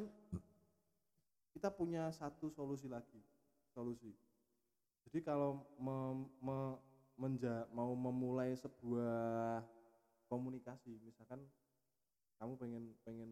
[1.51, 3.19] kita punya satu solusi lagi
[3.69, 4.15] solusi
[5.05, 6.79] jadi kalau mem- me-
[7.17, 9.63] menja- mau memulai sebuah
[10.27, 11.43] komunikasi misalkan
[12.37, 13.31] kamu pengen pengen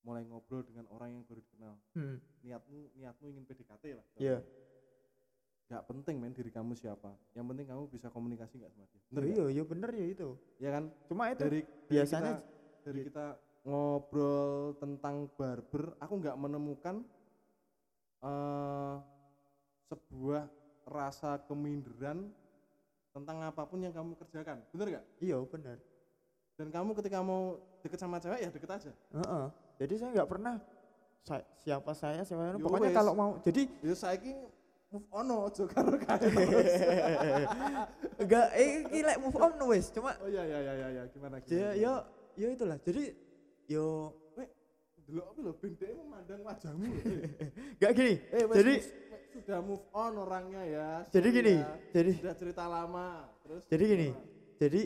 [0.00, 4.42] mulai ngobrol dengan orang yang baru dikenal Hmm, niatmu niatmu ingin PDKT lah Iya.
[5.64, 7.16] Nggak penting men diri kamu siapa.
[7.32, 9.00] Yang penting kamu bisa komunikasi nggak sama dia.
[9.08, 9.24] Bener?
[9.32, 10.28] Iya, iya bener ya itu.
[10.60, 10.84] ya kan?
[11.08, 13.26] Cuma itu dari biasanya dari kita, dari kita
[13.64, 16.96] ngobrol tentang barber aku nggak menemukan
[18.24, 18.96] eh
[19.84, 20.48] sebuah
[20.84, 22.28] rasa keminderan
[23.14, 24.60] tentang apa pun yang kamu kerjakan.
[24.72, 25.04] Bener nggak?
[25.20, 25.78] Iya bener.
[26.54, 28.92] dan kamu ketika mau deket sama cewek ya deket aja.
[28.94, 29.44] Heeh.
[29.74, 30.54] Jadi saya nggak pernah
[31.26, 34.14] sa- siapa saya siapa saya Yo pokoknya kalau mau jadi ya saya
[34.94, 36.22] move on ojo karo kae.
[38.22, 41.42] enggak eh iki lek move on wes cuma oh iya iya iya iya ya, gimana
[41.42, 41.92] ya gimana yo
[42.38, 43.04] yo itulah jadi
[43.66, 44.48] yo Weh,
[45.02, 47.02] dulu apa lo ben dhek memandang wajahmu lho.
[47.74, 48.86] enggak gini Eh, wes, jadi wes,
[49.34, 50.90] sudah move on orangnya ya.
[51.10, 51.66] jadi gini ya.
[51.90, 53.26] jadi Sudah cerita lama.
[53.42, 54.32] Terus jadi gini gimana?
[54.54, 54.82] jadi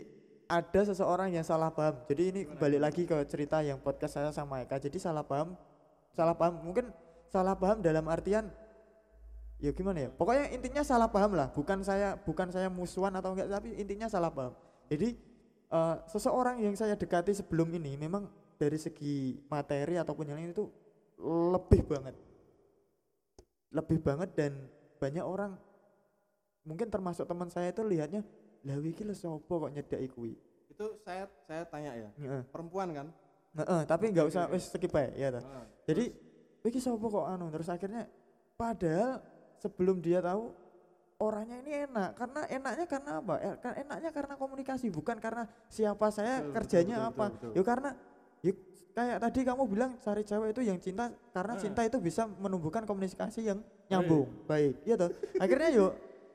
[0.48, 4.64] ada seseorang yang salah paham jadi ini balik lagi ke cerita yang podcast saya sama
[4.64, 5.52] Eka jadi salah paham
[6.16, 6.88] salah paham mungkin
[7.28, 8.48] salah paham dalam artian
[9.58, 13.50] ya gimana ya pokoknya intinya salah paham lah bukan saya bukan saya musuhan atau enggak
[13.50, 14.54] tapi intinya salah paham
[14.86, 15.18] jadi
[15.70, 20.66] eh, seseorang yang saya dekati sebelum ini memang dari segi materi ataupun yang lain itu
[21.52, 22.14] lebih banget
[23.74, 24.52] lebih banget dan
[24.98, 25.58] banyak orang
[26.62, 28.22] mungkin termasuk teman saya itu lihatnya
[28.66, 30.34] lah iki lho sapa kok nyedaki kuwi
[30.78, 32.10] itu saya saya tanya ya.
[32.22, 32.42] Heeh.
[32.54, 33.06] Perempuan kan?
[33.58, 35.42] Heeh, tapi nggak usah wis skip ya ta.
[35.42, 36.14] Ah, Jadi
[36.62, 38.06] iki sapa kok anu terus akhirnya
[38.54, 39.18] padahal
[39.58, 40.50] sebelum dia tahu
[41.18, 43.34] orangnya ini enak karena enaknya karena apa?
[43.42, 47.24] Eh, enaknya karena komunikasi bukan karena siapa saya Betul, kerjanya betul, apa.
[47.26, 47.58] betul, betul.
[47.58, 47.90] Yo karena
[48.38, 48.52] yo,
[48.94, 51.60] kayak tadi kamu bilang cari cewek itu yang cinta karena Ah.
[51.60, 54.30] cinta itu bisa menumbuhkan komunikasi yang nyambung.
[54.46, 55.10] Baik, iya toh.
[55.36, 55.86] Akhirnya yo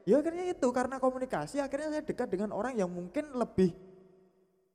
[0.03, 3.71] yo akhirnya itu karena komunikasi akhirnya saya dekat dengan orang yang mungkin lebih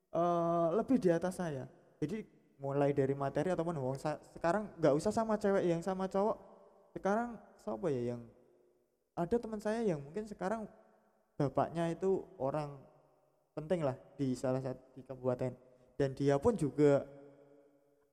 [0.08, 1.68] eh lebih di atas saya.
[2.00, 2.24] Jadi
[2.58, 6.36] mulai dari materi ataupun sa- sekarang nggak usah sama cewek yang sama cowok.
[6.96, 8.20] Sekarang siapa ya yang
[9.18, 10.70] ada teman saya yang mungkin sekarang
[11.34, 12.70] bapaknya itu orang
[13.58, 15.50] penting lah di salah satu di kabupaten.
[15.98, 17.02] Dan dia pun juga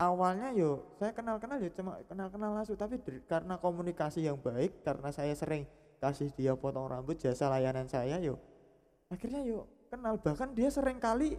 [0.02, 2.74] awalnya yo saya kenal kenal ya cuma kenal kenal langsung.
[2.74, 2.98] Tapi
[3.30, 5.70] karena komunikasi yang baik karena saya sering
[6.02, 8.42] kasih dia potong rambut jasa layanan saya yo
[9.14, 10.18] akhirnya yo kenal.
[10.18, 11.38] Bahkan dia sering kali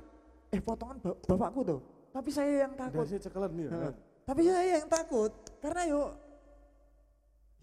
[0.55, 1.81] eh potongan ba- bapakku tuh.
[2.14, 3.05] Tapi saya yang takut.
[3.11, 3.70] cekelan nih ya.
[3.74, 3.94] Heeh.
[4.26, 5.31] tapi saya yang takut
[5.62, 6.02] karena yo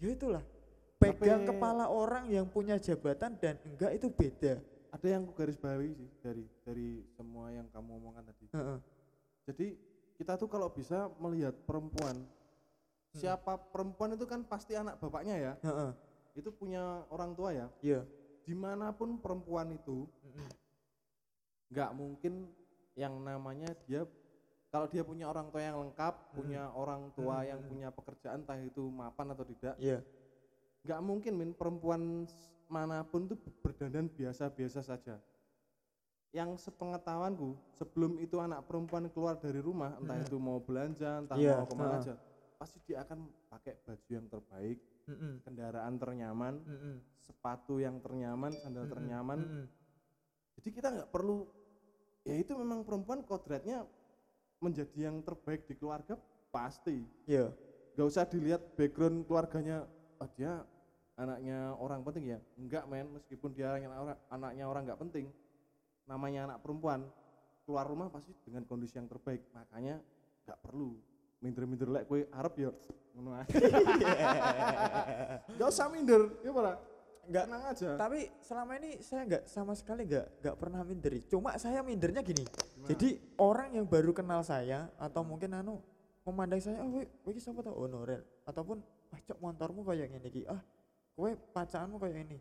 [0.00, 0.44] yo itulah
[1.12, 4.54] pegang Tapi- kepala orang yang punya jabatan dan enggak itu beda
[4.88, 8.46] Ada yang garis bawahi sih dari dari semua yang kamu omongkan tadi.
[8.54, 8.78] Heeh.
[9.44, 9.66] Jadi
[10.14, 12.30] kita tuh kalau bisa melihat perempuan Hmm.
[13.12, 15.52] siapa perempuan itu kan pasti anak bapaknya ya.
[15.60, 15.90] Heeh.
[16.34, 17.66] Itu punya orang tua ya.
[17.82, 18.06] iya
[18.46, 20.06] Di mana pun perempuan itu
[21.70, 22.46] nggak mungkin
[22.94, 24.06] yang namanya dia
[24.70, 27.48] kalau dia punya orang tua yang lengkap, punya orang tua Hmm.
[27.50, 30.02] yang punya pekerjaan entah itu mapan atau tidak, iya
[30.84, 32.28] nggak mungkin min perempuan
[32.68, 35.16] mana pun tuh berdandan biasa-biasa saja.
[36.34, 40.26] Yang sepengetahuanku sebelum itu anak perempuan keluar dari rumah, entah Mm.
[40.26, 42.14] itu mau belanja, entah Iya, mau ke mana aja,
[42.58, 45.32] pasti dia akan pakai baju yang terbaik, Mm-mm.
[45.46, 46.96] kendaraan ternyaman, Mm-mm.
[47.22, 48.92] sepatu yang ternyaman, sandal Mm-mm.
[48.98, 49.64] ternyaman, Mm-mm.
[50.58, 51.46] jadi kita nggak perlu
[52.26, 53.86] ya itu memang perempuan kodratnya
[54.58, 56.16] menjadi yang terbaik di keluarga
[56.48, 57.52] pasti iya
[57.94, 59.84] nggak usah dilihat background keluarganya
[60.18, 60.64] oh dia
[61.14, 62.38] anaknya orang penting ya?
[62.58, 63.06] Enggak men.
[63.14, 65.26] Meskipun dia anaknya orang anaknya orang nggak penting
[66.04, 67.00] namanya anak perempuan
[67.64, 69.40] keluar rumah pasti dengan kondisi yang terbaik.
[69.56, 69.96] Makanya
[70.44, 70.92] nggak perlu.
[71.44, 72.72] Minder-minder lek kue Arab ya
[73.14, 73.30] ngono
[75.54, 76.74] nggak usah minder ya para
[77.24, 77.44] Nggak.
[77.48, 77.88] tenang aja.
[77.96, 82.44] Tapi selama ini saya nggak sama sekali nggak nggak pernah minderi cuma saya mindernya gini.
[82.84, 85.80] Jadi orang yang baru kenal saya atau mungkin anu
[86.24, 87.80] memandang saya oh wih wih siapa tau?
[87.80, 90.60] Honorer ataupun ah cok motormu kayak gini ah
[91.14, 92.38] kowe pacaranmu kayak ini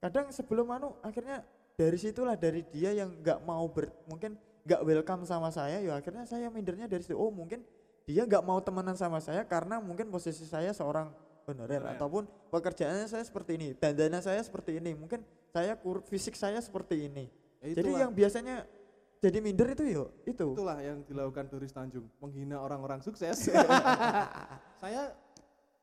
[0.00, 5.22] kadang sebelum anu akhirnya dari situlah dari dia yang nggak mau ber mungkin nggak welcome
[5.28, 7.16] sama saya ya akhirnya saya mindernya dari situ.
[7.16, 7.60] Oh mungkin
[8.08, 11.12] dia nggak mau temenan sama saya karena mungkin posisi saya seorang
[11.44, 15.20] honorer ataupun pekerjaannya saya seperti ini dandannya saya seperti ini mungkin
[15.52, 17.28] saya kur fisik saya seperti ini.
[17.60, 18.64] Ya jadi yang biasanya
[19.24, 20.52] jadi minder itu yo itu.
[20.52, 23.48] Itulah yang dilakukan Doris Tanjung menghina orang-orang sukses.
[24.84, 25.16] Saya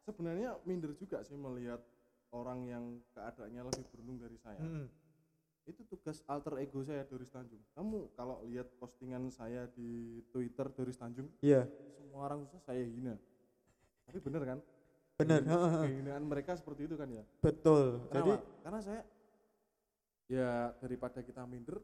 [0.06, 1.82] sebenarnya minder juga sih melihat
[2.32, 4.64] orang yang keadaannya lebih beruntung dari saya.
[4.64, 4.88] Mm,
[5.70, 7.62] itu tugas alter ego saya Doris Tanjung.
[7.78, 11.68] Kamu kalau lihat postingan saya di Twitter Doris Tanjung iya.
[12.00, 13.16] semua orang susah saya hina.
[14.10, 14.60] Tapi bener kan?
[15.22, 15.42] Heeh.
[15.86, 17.24] kehinaan mereka seperti itu kan ya?
[17.44, 18.02] Betul.
[18.10, 18.16] Kenapa?
[18.16, 18.32] jadi
[18.66, 19.02] karena saya
[20.32, 21.78] ya daripada kita minder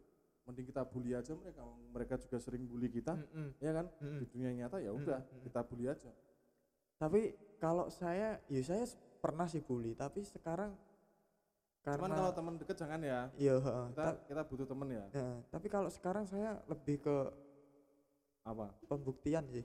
[0.48, 1.62] mending kita bully aja mereka.
[1.92, 3.86] Mereka juga sering bully kita mm-mm, ya kan?
[4.00, 4.20] Mm-mm.
[4.24, 5.44] di dunia nyata ya udah Mm, mm, mm.
[5.44, 6.12] kita bully aja.
[6.98, 7.22] Tapi
[7.62, 8.90] kalau saya ya saya
[9.28, 10.72] pernah sih bully tapi sekarang
[11.88, 13.32] cuman karena kalau teman deket jangan ya.
[13.40, 15.06] Iya heeh, kita ta- kita butuh temen ya.
[15.16, 17.16] Ya, tapi kalau sekarang saya lebih ke
[18.44, 18.76] apa?
[18.92, 19.64] pembuktian sih.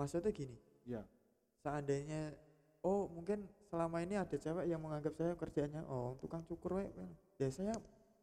[0.00, 0.56] Maksudnya gini.
[0.88, 1.04] Ya
[1.62, 2.34] seandainya
[2.82, 7.06] oh mungkin selama ini ada cewek yang menganggap saya kerjanya oh tukang cukur we we."
[7.38, 7.74] ya saya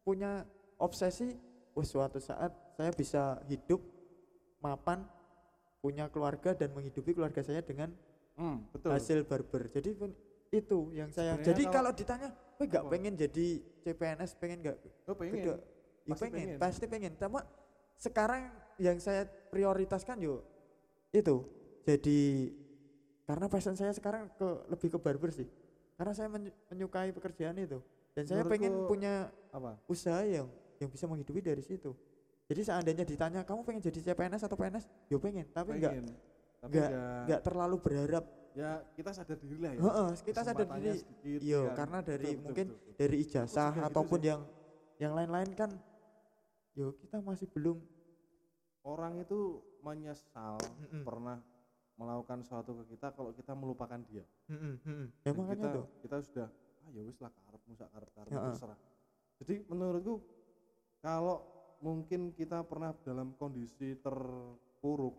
[0.03, 0.43] punya
[0.75, 1.34] obsesi
[1.73, 3.79] oh suatu saat saya bisa hidup
[4.60, 5.08] mapan
[5.79, 7.95] punya keluarga dan menghidupi keluarga saya dengan
[8.36, 8.91] hmm, betul.
[8.91, 9.95] hasil barber jadi
[10.49, 13.47] itu yang saya Sebenarnya jadi kalau- kalau ditanya gue nggak pengen jadi
[13.79, 14.77] CPNS pengen nggak?
[15.05, 15.33] Lo pengen.
[15.35, 15.45] Beda.
[15.47, 15.57] ya
[16.07, 16.57] Pasti pengen, pengen.
[16.57, 17.13] pasti pengen.
[17.15, 17.41] Cuma
[17.95, 18.41] sekarang
[18.77, 20.41] yang saya prioritaskan yo
[21.09, 21.45] itu.
[21.83, 22.49] Jadi
[23.23, 25.45] karena passion saya sekarang ke lebih ke barber sih.
[25.93, 27.77] Karena saya menyu- menyukai pekerjaan itu.
[28.12, 29.13] Dan saya pengen Menurutku- punya
[29.49, 29.77] apa?
[29.85, 31.93] usaha yang yang bisa menghidupi dari situ.
[32.45, 35.45] Jadi seandainya ditanya kamu pengen jadi CPNS atau PNS yo pengen.
[35.47, 36.05] Tapi nggak pengen.
[36.59, 38.25] Tapi nggak- ya, nggak terlalu berharap
[38.57, 40.99] ya kita sadar diri lah ya Heeh, kita sadar diri
[41.39, 41.75] iya ya kan?
[41.85, 42.95] karena dari Betul, mungkin betul, betul.
[42.97, 44.41] dari ijazah gitu ataupun yang
[44.99, 45.71] yang lain-lain kan
[46.73, 47.77] yo kita masih belum
[48.83, 51.03] orang itu menyesal Mm-mm.
[51.03, 51.38] pernah
[51.99, 55.07] melakukan sesuatu ke kita kalau kita melupakan dia Mm-mm, mm-mm.
[55.23, 56.47] ya Dan makanya kita, tuh kita sudah
[56.79, 58.45] ah ya wis lah karep musak karep karep Heeh.
[58.55, 58.79] terserah
[59.39, 60.15] jadi menurutku
[60.99, 61.38] kalau
[61.79, 65.15] mungkin kita pernah dalam kondisi terpuruk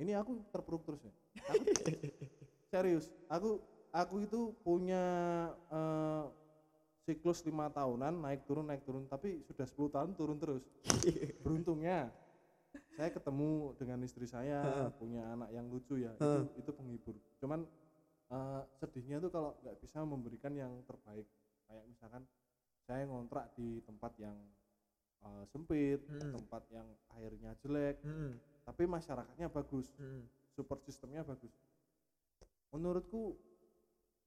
[0.00, 1.12] ini aku terpuruk terus ya
[1.44, 1.64] aku
[2.74, 3.62] serius aku
[3.94, 5.04] aku itu punya
[5.70, 6.24] eh,
[7.06, 10.64] siklus lima tahunan naik turun naik turun tapi sudah 10 tahun turun terus.
[11.44, 12.10] Beruntungnya
[12.98, 17.14] saya ketemu dengan istri saya punya anak yang lucu ya itu itu penghibur.
[17.38, 17.62] Cuman
[18.32, 21.28] eh, sedihnya tuh kalau nggak bisa memberikan yang terbaik.
[21.68, 22.22] Kayak misalkan
[22.84, 24.36] saya ngontrak di tempat yang
[25.22, 26.32] eh, sempit Mm.
[26.40, 26.88] tempat yang
[27.20, 30.24] airnya jelek Mm-mm, tapi masyarakatnya bagus mm-mm.
[30.52, 31.52] support sistemnya bagus
[32.74, 33.38] menurutku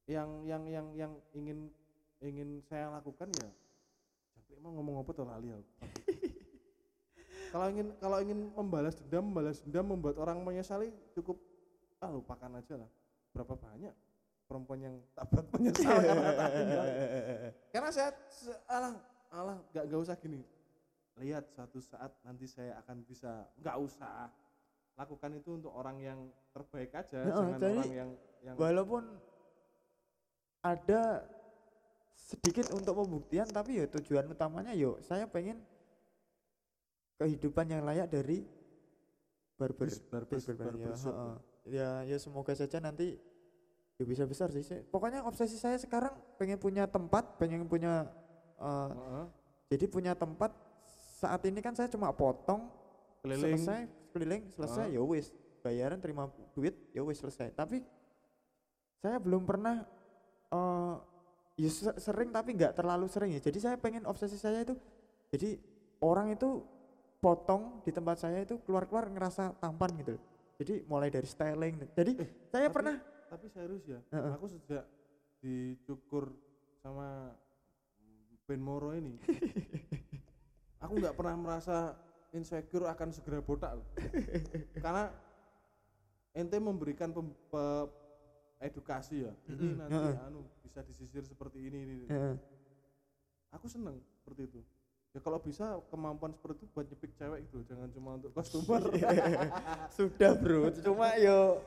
[0.08, 1.68] yang yang yang yang ingin
[2.24, 3.48] ingin saya lakukan ya
[4.32, 5.68] sampai mau ngomong apa tuh lali aku?
[7.48, 11.40] Kalau ingin kalau ingin membalas dendam membalas dendam membuat orang menyesali cukup
[11.96, 12.90] ah lupakan aja lah.
[13.32, 13.94] Berapa banyak
[14.44, 16.84] perempuan yang tak buat menyesal karena tak tinggal.
[17.72, 18.10] karena saya
[18.68, 18.92] alah
[19.32, 20.40] alah gak, gak usah gini.
[21.16, 24.28] Lihat suatu saat nanti saya akan bisa nggak usah
[24.98, 26.18] lakukan itu untuk orang yang
[26.50, 28.10] terbaik aja Heeh, jangan jadi orang yang
[28.42, 29.02] yang walaupun
[30.60, 31.22] ada
[32.18, 35.62] sedikit untuk pembuktian tapi ya tujuan utamanya yo saya pengen
[37.16, 38.42] kehidupan yang layak dari
[39.54, 41.36] barber Bis- barber- barber- ya, barbershop heeh.
[41.70, 41.90] ya.
[42.04, 43.18] Ya semoga saja nanti
[43.98, 48.06] ya bisa besar sih pokoknya obsesi saya sekarang pengen punya tempat pengen punya
[48.58, 49.24] eh, Heeh,
[49.74, 50.54] jadi punya tempat
[51.18, 52.70] saat ini kan saya cuma potong
[53.22, 53.58] keliling.
[53.58, 53.80] selesai
[54.18, 54.92] keliling selesai Ah.
[54.92, 55.30] ya wis.
[55.58, 57.50] Bayaran terima duit ya wis selesai.
[57.52, 57.78] Tapi
[58.98, 59.86] saya belum pernah
[60.48, 60.94] eh
[61.56, 63.40] ya se- sering tapi nggak terlalu sering ya.
[63.40, 64.74] Jadi saya pengen obsesi saya itu
[65.28, 65.54] jadi
[66.00, 66.62] orang itu
[67.18, 70.14] potong di tempat saya itu keluar-keluar ngerasa tampan gitu
[70.54, 71.82] jadi mulai dari styling.
[71.92, 72.12] Jadi
[72.48, 72.96] saya tapi- pernah
[73.28, 74.32] tapi serius ya Heeh.
[74.34, 74.84] aku sejak
[75.38, 76.32] dicukur
[76.78, 77.34] sama
[78.46, 79.18] Ben Moro ini
[80.82, 81.92] aku nggak pernah merasa
[82.32, 83.80] insecure akan segera botak
[84.84, 85.08] karena
[86.36, 87.88] ente memberikan pem- pe-
[88.58, 91.96] edukasi ya ini nanti anu bisa disisir seperti ini, ini,
[93.54, 94.60] aku seneng seperti itu.
[95.16, 98.82] Ya kalau bisa kemampuan seperti itu buat nyepik cewek itu jangan cuma untuk kostumer
[99.96, 100.68] sudah bro.
[100.84, 101.64] Cuma yo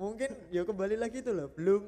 [0.00, 1.84] mungkin yo kembali lagi itu loh belum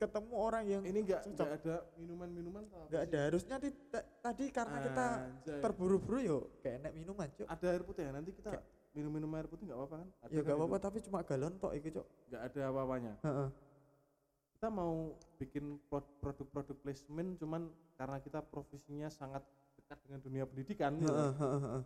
[0.00, 1.36] ketemu orang yang ini enggak Cocok.
[1.36, 3.08] enggak ada minuman-minuman atau apa nggak sih?
[3.12, 3.56] ada harusnya
[3.92, 5.60] ta- tadi karena kita Anjay.
[5.60, 8.50] terburu-buru yo kayak enak minuman cok ada air putih ya nanti kita
[8.90, 10.56] minum-minum air putih nggak apa-apa kan Ada ya kan gak itu?
[10.56, 13.48] apa-apa tapi cuma galon tok itu cok nggak ada apa-apanya Heeh.
[14.56, 14.92] kita mau
[15.36, 17.62] bikin pro- produk-produk placement cuman
[17.94, 19.44] karena kita profesinya sangat
[19.76, 21.12] dekat dengan dunia pendidikan gitu.
[21.12, 21.82] Heeh, heeh, heeh.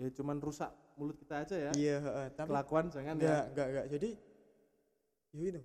[0.00, 2.26] ya cuman rusak mulut kita aja ya Iya, heeh.
[2.32, 3.86] tapi kelakuan jangan enggak, ya enggak, enggak.
[3.92, 4.08] Jadi
[5.30, 5.60] ya itu.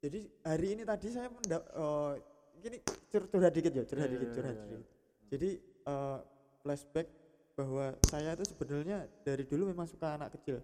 [0.00, 2.12] Jadi hari ini tadi saya mendak oh,
[2.60, 2.78] gini
[3.08, 4.64] cur- curhat dikit ya, curhat Iya, dikit, iya, curhat iya.
[4.68, 4.80] dikit.
[5.26, 6.18] Jadi eh,
[6.60, 7.08] flashback
[7.56, 10.60] bahwa saya itu sebenarnya dari dulu memang suka anak kecil.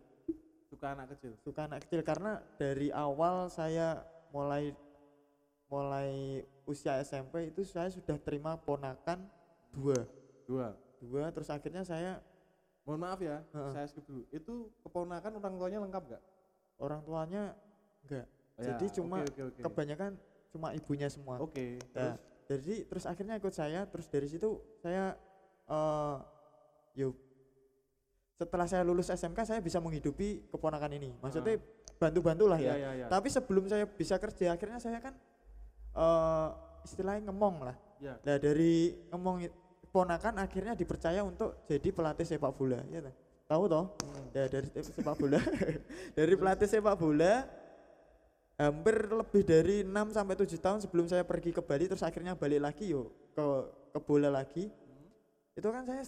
[0.73, 4.01] suka anak kecil Suka anak kecil karena dari awal saya
[4.33, 4.73] mulai
[5.69, 9.21] mulai usia SMP itu saya sudah terima ponakan
[9.73, 10.01] dua.
[10.49, 12.25] dua Dua terus akhirnya saya
[12.89, 13.73] mohon maaf ya Heeh.
[13.77, 16.23] saya skip dulu itu keponakan orang tuanya lengkap gak
[16.81, 17.43] orang tuanya
[18.09, 18.27] enggak.
[18.63, 19.61] Ya, Jadi cuma oke, oke, oke.
[19.61, 20.11] kebanyakan
[20.49, 21.37] cuma ibunya semua.
[21.37, 24.49] oke Nah, terus jadi terus akhirnya ikut saya terus dari situ
[24.79, 25.17] saya
[25.65, 26.17] eh
[26.95, 27.17] yuk
[28.35, 31.57] setelah saya lulus SMK saya bisa menghidupi keponakan ini maksudnya
[31.97, 33.07] bantu-bantu lah ya ya, ya, ya.
[33.07, 35.15] tapi sebelum saya bisa kerja akhirnya saya kan
[35.93, 36.49] eh
[36.83, 38.19] istilahnya ngemong lah ya.
[38.21, 39.47] nah dari ngemong
[39.83, 43.01] keponakan akhirnya dipercaya untuk jadi pelatih sepak bola ya
[43.47, 44.27] tahu toh Hmm.
[44.35, 45.39] ya dari se- sepak bola
[46.19, 47.47] dari pelatih sepak bola
[48.63, 52.63] hampir lebih dari 6 sampai 7 tahun sebelum saya pergi ke Bali terus akhirnya balik
[52.63, 53.47] lagi yuk ke
[53.93, 54.71] ke bola lagi.
[55.53, 56.05] Itu kan saya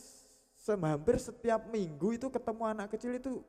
[0.57, 3.45] se- hampir setiap minggu itu ketemu anak kecil itu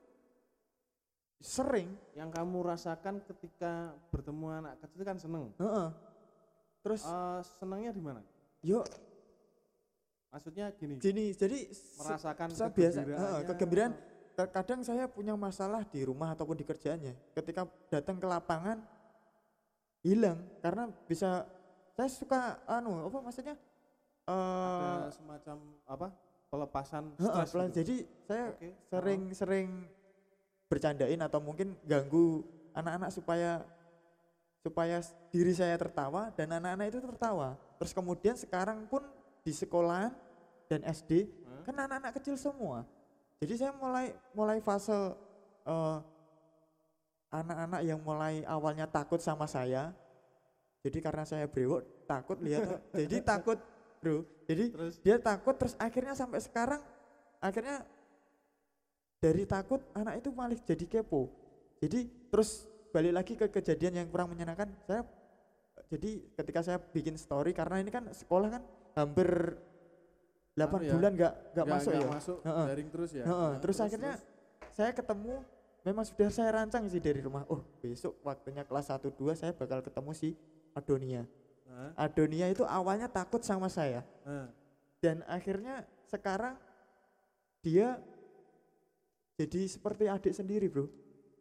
[1.39, 1.91] sering.
[2.15, 5.51] Yang kamu rasakan ketika bertemu anak kecil kan seneng.
[5.55, 5.89] Heeh.
[6.85, 8.21] terus Eh, senengnya di mana?
[8.61, 8.85] Yuk
[10.29, 10.99] maksudnya gini.
[10.99, 13.93] Gini jadi se- merasakan saya biasa heeh, kegembiraan
[14.51, 17.15] kadang saya punya masalah di rumah ataupun di kerjaannya.
[17.33, 18.83] Ketika datang ke lapangan
[20.05, 20.37] hilang.
[20.61, 21.49] Karena bisa
[21.97, 23.57] saya suka anu apa maksudnya?
[24.29, 24.33] Eh
[25.01, 25.57] ada semacam
[25.89, 26.07] apa
[26.53, 27.73] pelepasan stres gitu.
[27.73, 28.45] jadi saya
[28.87, 29.69] sering-sering
[30.69, 33.61] bercandain atau mungkin ganggu anak-anak supaya
[34.65, 34.97] supaya
[35.29, 37.53] diri saya tertawa dan anak-anak itu tertawa.
[37.77, 39.05] Terus kemudian sekarang pun
[39.45, 40.09] di sekolah
[40.65, 41.61] dan SD Hah?
[41.69, 42.81] kan anak-anak kecil semua.
[43.37, 45.13] Jadi saya mulai mulai fase
[45.69, 45.97] eh,
[47.33, 49.93] anak-anak yang mulai awalnya takut sama saya
[50.85, 52.61] jadi karena saya brewok takut lihat
[52.99, 53.57] jadi takut
[54.05, 54.21] bro.
[54.45, 54.93] Jadi terus?
[55.01, 56.81] dia takut terus akhirnya sampai sekarang
[57.41, 57.81] akhirnya
[59.17, 61.33] dari takut anak itu malah jadi kepo.
[61.81, 65.01] Jadi terus balik lagi ke kejadian yang kurang menyenangkan saya
[65.89, 68.63] jadi ketika saya bikin story karena ini kan sekolah kan
[68.95, 69.57] hampir
[70.55, 72.15] 8 Anu ya, bulan nggak nggak masuk nggak ya?
[72.15, 72.65] masuk Heeh.
[72.71, 73.25] daring terus ya?
[73.27, 74.13] Heeh, Nah, terus akhirnya
[74.71, 75.43] saya ketemu
[75.85, 77.45] memang sudah saya rancang sih dari rumah.
[77.45, 80.33] Oh besok waktunya kelas 1 2 saya bakal ketemu si
[80.73, 81.23] Adonia.
[81.69, 82.09] Hah?
[82.09, 84.01] Adonia itu awalnya takut sama saya.
[84.25, 84.49] Hah.
[85.03, 86.57] dan akhirnya sekarang
[87.61, 88.01] dia
[89.37, 90.89] jadi seperti adik sendiri bro.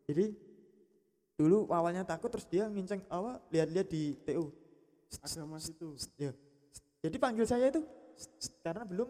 [0.04, 0.36] Jadi
[1.40, 4.52] dulu awalnya takut terus dia nginceng apa lihat-lihat di TU
[5.22, 6.32] ada mas itu ya.
[7.04, 7.80] Jadi panggil saya itu
[8.64, 9.08] karena belum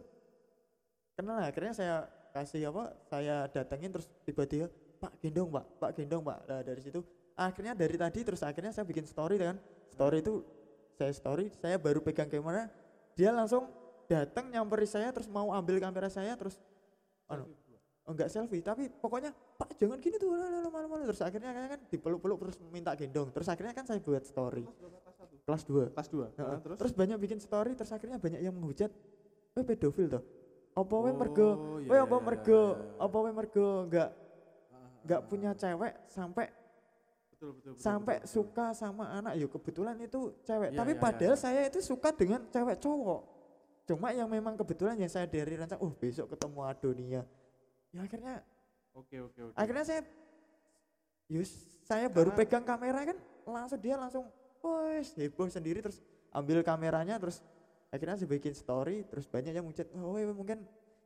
[1.16, 1.42] kenal.
[1.42, 1.96] Akhirnya saya
[2.34, 4.66] kasih apa saya datengin terus tiba-tiba
[5.00, 5.64] pak gendong pak.
[5.80, 6.38] Pak gendong pak.
[6.46, 7.00] Nah, dari situ
[7.34, 9.56] akhirnya dari tadi terus akhirnya saya bikin story kan.
[9.94, 10.42] Story itu
[10.94, 12.70] saya story saya baru pegang kamera
[13.18, 13.66] dia langsung
[14.06, 16.58] datang nyamperi saya terus mau ambil kamera saya terus
[17.26, 17.50] anu
[18.04, 21.02] oh, enggak selfie tapi pokoknya pak jangan gini tuh lalu malu-malu.
[21.10, 23.32] Terus akhirnya kan dipeluk-peluk terus minta gendong.
[23.32, 24.64] Terus akhirnya kan saya buat story.
[25.44, 26.58] Kelas 2 kelas 2 Heeh.
[26.64, 26.76] terus?
[26.80, 28.88] Terus banyak bikin story terus akhirnya banyak yang menghujat
[29.54, 30.24] eh pedofil toh?
[30.74, 31.48] Apa we Oh, mergo
[31.84, 32.60] iya, we iya, apa iya, mergo?
[32.98, 33.68] apa we mergo?
[33.86, 34.08] Enggak
[35.04, 36.46] Enggak ah, punya cewek sampai
[37.32, 38.34] betul betul, betul sampai betul, betul.
[38.34, 39.32] suka sama anak.
[39.36, 40.70] Yuk kebetulan itu cewek.
[40.72, 41.44] Iya, tapi iya, padahal iya.
[41.44, 43.20] saya itu suka dengan cewek cowok.
[43.84, 47.22] Cuma yang memang kebetulan yang saya dari rancang oh besok ketemu Adonia.
[47.92, 48.40] Ya akhirnya
[48.94, 49.56] oke oke oke.
[49.58, 50.00] akhirnya saya
[51.28, 51.50] yus
[51.84, 54.24] saya baru Karena- pegang kamera kan langsung dia langsung
[54.64, 56.00] wes heboh sendiri terus
[56.32, 57.44] ambil kameranya terus
[57.92, 60.64] akhirnya saya bikin story terus banyak yang ngucap oh we mungkin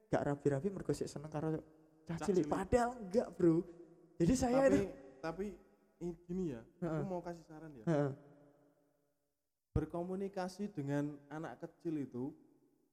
[0.08, 1.58] gak rapi-rapi mergo sik seneng karo
[2.08, 2.48] cah cilik.
[2.48, 3.60] padahal enggak bro
[4.18, 4.84] jadi saya tapi itu
[5.18, 5.44] tapi
[6.26, 7.00] gini ya Heeh.
[7.00, 8.10] aku mau kasih saran ya Heeh.
[9.72, 12.34] berkomunikasi dengan anak kecil itu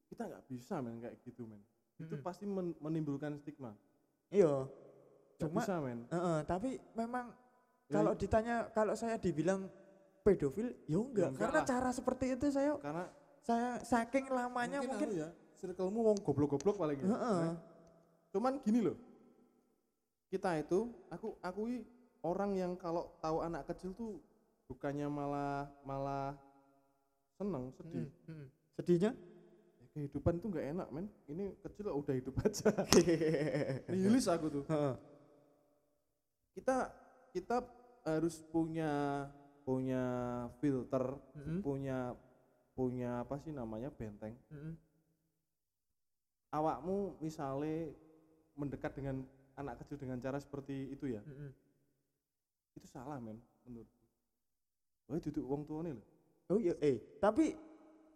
[0.05, 1.61] kita nggak bisa men kayak gitu men
[1.97, 2.21] itu Mm-mm.
[2.21, 3.73] pasti men- menimbulkan stigma
[4.29, 4.69] iya
[5.41, 7.33] cuma bisa men heeh, tapi memang
[7.85, 9.69] Ya, kalau ditanya kalau saya dibilang
[10.25, 11.65] pedofil ya enggak, enggak karena lah.
[11.69, 13.05] cara seperti itu saya karena
[13.45, 15.29] saya saking lamanya mungkin, anu ya
[15.61, 17.39] circlemu wong goblok-goblok paling ya Heeh.
[17.45, 17.55] Nah,
[18.33, 18.97] cuman gini loh
[20.35, 21.87] kita itu aku akui
[22.19, 24.19] orang yang kalau tahu anak kecil tuh
[24.67, 26.35] bukannya malah malah
[27.39, 28.47] seneng sedih Hmm, hmm.
[28.75, 29.11] sedihnya
[29.75, 32.67] Ya, kehidupan tuh nggak enak men ini kecil udah hidup aja
[33.91, 34.95] nihilis aku tuh Heeh.
[36.59, 36.91] kita
[37.31, 37.57] kita
[38.03, 38.91] harus punya
[39.65, 40.03] punya
[40.61, 41.59] filter, Mm-mm.
[41.65, 42.13] punya
[42.77, 44.37] punya apa sih namanya benteng.
[44.53, 44.77] Mm-mm.
[46.53, 47.91] Awakmu misalnya
[48.53, 49.25] mendekat dengan
[49.55, 51.51] anak kecil dengan cara seperti itu ya, Mm-mm.
[52.75, 53.87] itu salah men menurut.
[55.05, 56.03] Wah duduk wong tuane lho.
[56.47, 57.53] oh iya eh tapi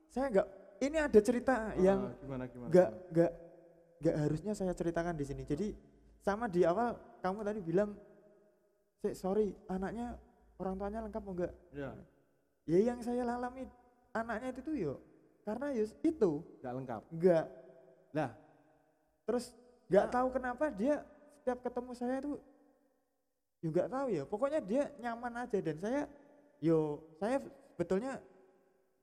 [0.06, 0.48] saya nggak
[0.82, 2.70] ini ada cerita yang Ah, gimana gimana?
[2.70, 3.32] nggak nggak
[4.00, 5.74] nggak harusnya saya ceritakan di sini jadi
[6.18, 7.94] sama di awal kamu tadi bilang
[9.00, 10.18] "Sik, sorry anaknya
[10.58, 11.90] orang tuanya lengkap enggak Ya,
[12.66, 13.66] ya yang saya alami
[14.12, 14.94] anaknya itu tuh yo
[15.42, 17.02] karena yus itu nggak lengkap.
[17.10, 17.46] enggak
[18.10, 18.34] Lah,
[19.24, 19.54] terus
[19.88, 20.12] nggak Ah.
[20.12, 21.06] tahu kenapa dia
[21.50, 22.38] setiap ketemu saya tuh
[23.58, 26.06] juga tahu ya pokoknya dia nyaman aja dan saya
[26.62, 27.42] yo saya
[27.74, 28.22] sebetulnya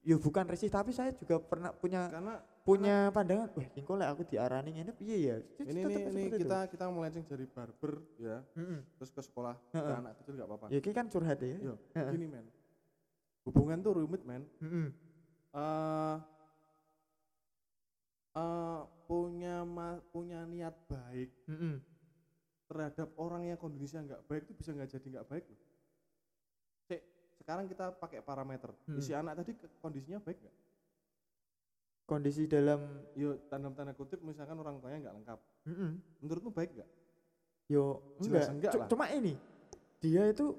[0.07, 4.23] yo bukan risih tapi saya juga pernah punya karena punya pandangan wah kok lek aku
[4.31, 6.39] diarani ngene piye ya ini ini, ini seperti itu.
[6.47, 8.79] kita kita melenceng dari barber ya, Mm-mm.
[8.95, 9.99] terus ke sekolah ke Heeh.
[9.99, 10.67] anak kecil nggak apa-apa.
[10.71, 12.11] ya ini kan curhat ya Yo, Heeh.
[12.15, 12.47] gini men.
[13.43, 14.47] Hubungan tuh rumit men.
[14.63, 14.87] Mm-mm.
[15.51, 16.17] eh
[18.39, 18.81] eh,
[19.11, 21.83] punya ma- punya niat baik Mm-mm.
[22.67, 25.61] Terhadap orang yang kondisinya nggak baik itu bisa nggak jadi nggak baik loh.
[26.91, 27.01] Cek,
[27.43, 28.71] sekarang kita pakai parameter.
[28.87, 28.99] Hmm.
[29.03, 30.57] Si anak tadi kondisinya baik nggak?
[32.07, 35.39] kondisi dalam Yo tanda tanda kutip misalkan orang tuanya nggak lengkap.
[35.67, 35.91] Mm-mm.
[36.23, 36.91] Menurutmu baik nggak?
[37.67, 38.89] yo Jelas enggak, enggak lah.
[38.91, 39.35] cuma ini
[39.99, 40.55] dia itu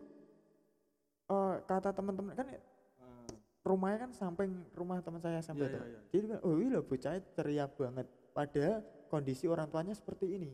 [1.31, 2.47] eh, kata teman-teman kan
[3.63, 5.99] rumahnya kan samping rumah teman saya sampai Iya, iya, iya.
[6.07, 8.79] jadi dia bilang, oh iya bocah ceria banget padahal
[9.11, 10.51] kondisi orang tuanya seperti ini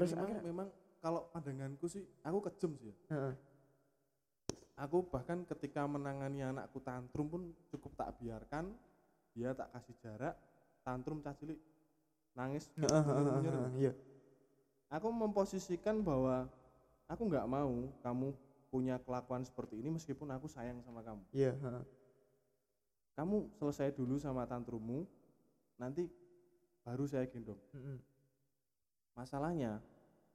[0.00, 0.68] terus memang, akhirnya memang
[1.04, 2.96] kalau pandanganku sih aku kejem sih ya.
[3.12, 3.34] Heeh.
[4.80, 8.72] Aku bahkan ketika menangani anakku tantrum pun cukup tak biarkan
[9.36, 10.34] dia tak kasih jarak
[10.80, 11.60] tantrum cah cilik
[12.34, 13.52] nangis heeh, nyer-nyer.
[13.52, 13.92] heeh, iya
[14.90, 16.50] aku memposisikan bahwa
[17.06, 18.34] aku nggak mau kamu
[18.70, 21.84] punya kelakuan seperti ini meskipun aku sayang sama kamu iya heeh.
[23.14, 25.06] kamu selesai dulu sama tantrummu
[25.78, 26.10] nanti
[26.82, 27.98] baru saya gendong Mm-mm.
[29.12, 29.80] Masalahnya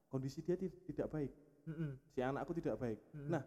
[0.08, 1.32] kondisi dia ti- tidak baik
[1.66, 1.98] Mm-mm.
[2.08, 3.30] si anakku tidak baik Mm-mm.
[3.32, 3.44] nah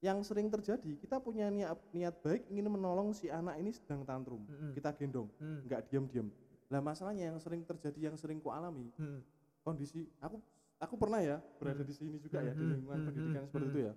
[0.00, 4.44] yang sering terjadi kita punya niat niat baik ingin menolong si anak ini sedang tantrum
[4.44, 4.72] Mm-mm.
[4.72, 5.64] kita gendong Mm.
[5.64, 6.28] nggak diam-diam
[6.68, 9.20] lah masalahnya yang sering terjadi yang sering ku alami Mm.
[9.60, 10.38] kondisi aku
[10.76, 13.94] aku pernah ya berada di sini juga ya di lingkungan pendidikan seperti itu ya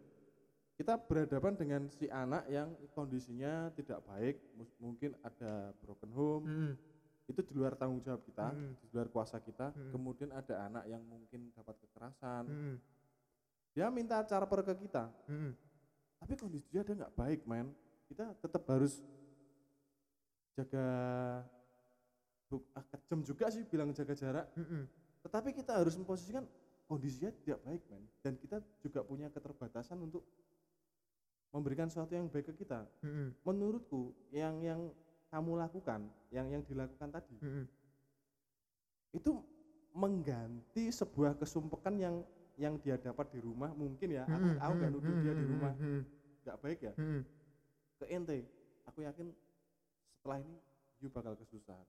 [0.77, 4.37] kita berhadapan dengan si anak yang kondisinya tidak baik
[4.77, 6.73] mungkin ada broken home Mm.
[7.28, 8.73] Itu di luar tanggung jawab kita Hmm.
[8.80, 9.91] di luar kuasa kita Hmm.
[9.91, 12.75] kemudian ada anak yang mungkin dapat kekerasan Mm.
[13.75, 15.51] dia minta cara per ke kita Mm.
[16.17, 17.75] tapi kondisi dia ada nggak baik men
[18.07, 19.03] kita tetap harus
[20.55, 20.86] jaga
[22.47, 24.88] bu, ah, kejam juga sih bilang jaga jarak Mm.
[25.28, 26.47] tetapi kita harus memposisikan
[26.88, 30.23] kondisinya tidak baik men dan kita juga punya keterbatasan untuk
[31.51, 33.36] memberikan sesuatu yang baik ke kita Mm.
[33.43, 34.82] menurutku yang yang
[35.38, 36.01] kamu lakukan
[36.33, 37.38] yang yang dilakukan tadi.
[37.45, 37.65] Mm.
[39.15, 39.31] itu
[39.93, 42.21] mengganti sebuah kesumpekan yang
[42.57, 44.25] yang dia dapat di rumah mungkin ya.
[44.25, 44.57] Aku Mm.
[44.57, 45.73] aku nggak nuduh dia di rumah.
[46.41, 46.93] Nggak baik ya?
[48.01, 48.45] Ke ente
[48.89, 49.29] aku yakin
[50.17, 50.57] setelah ini
[51.01, 51.85] you bakal kesusahan.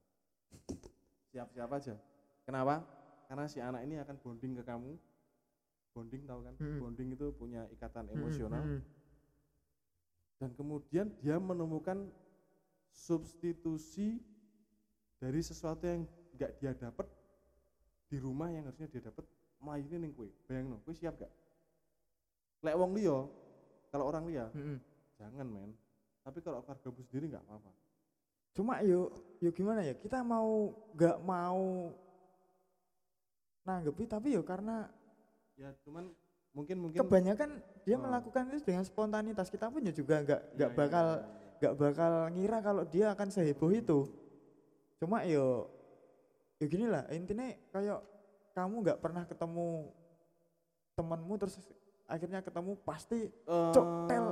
[1.33, 1.97] Siap-siap aja.
[2.45, 2.85] Kenapa?
[3.29, 4.93] Karena si anak ini akan bonding ke kamu.
[5.97, 6.55] Bonding tahu kan?
[6.61, 6.79] Mm.
[6.85, 8.61] bonding itu punya ikatan emosional.
[8.61, 8.81] Mm.
[10.39, 12.07] dan kemudian dia menemukan
[12.99, 14.19] substitusi
[15.19, 16.03] dari sesuatu yang
[16.35, 17.07] nggak dia dapat
[18.11, 19.23] di rumah yang harusnya dia dapat
[19.61, 21.31] ini ning kue bayang no kue siap gak
[22.63, 23.27] lek wong liya
[23.91, 24.79] kalau orang liya Mm.
[25.15, 25.71] jangan men
[26.23, 27.71] tapi kalau keluarga bu sendiri nggak apa-apa
[28.55, 31.91] cuma yo yo gimana ya kita mau nggak mau
[33.63, 34.89] nanggepi tapi yo karena
[35.55, 36.11] ya cuman
[36.55, 37.51] mungkin mungkin kebanyakan
[37.85, 38.03] dia Oh.
[38.05, 41.48] melakukan itu dengan spontanitas kita pun ya juga nggak Ya, nggak ya, bakal ya, ya.
[41.59, 44.07] Nggak bakal ngira kalau dia akan seheboh itu
[44.99, 45.67] cuma yo
[46.59, 47.99] yo gini lah intinya kayak
[48.55, 49.91] kamu nggak pernah ketemu
[50.99, 51.55] temanmu terus
[52.11, 54.27] akhirnya ketemu pasti Cok, tel.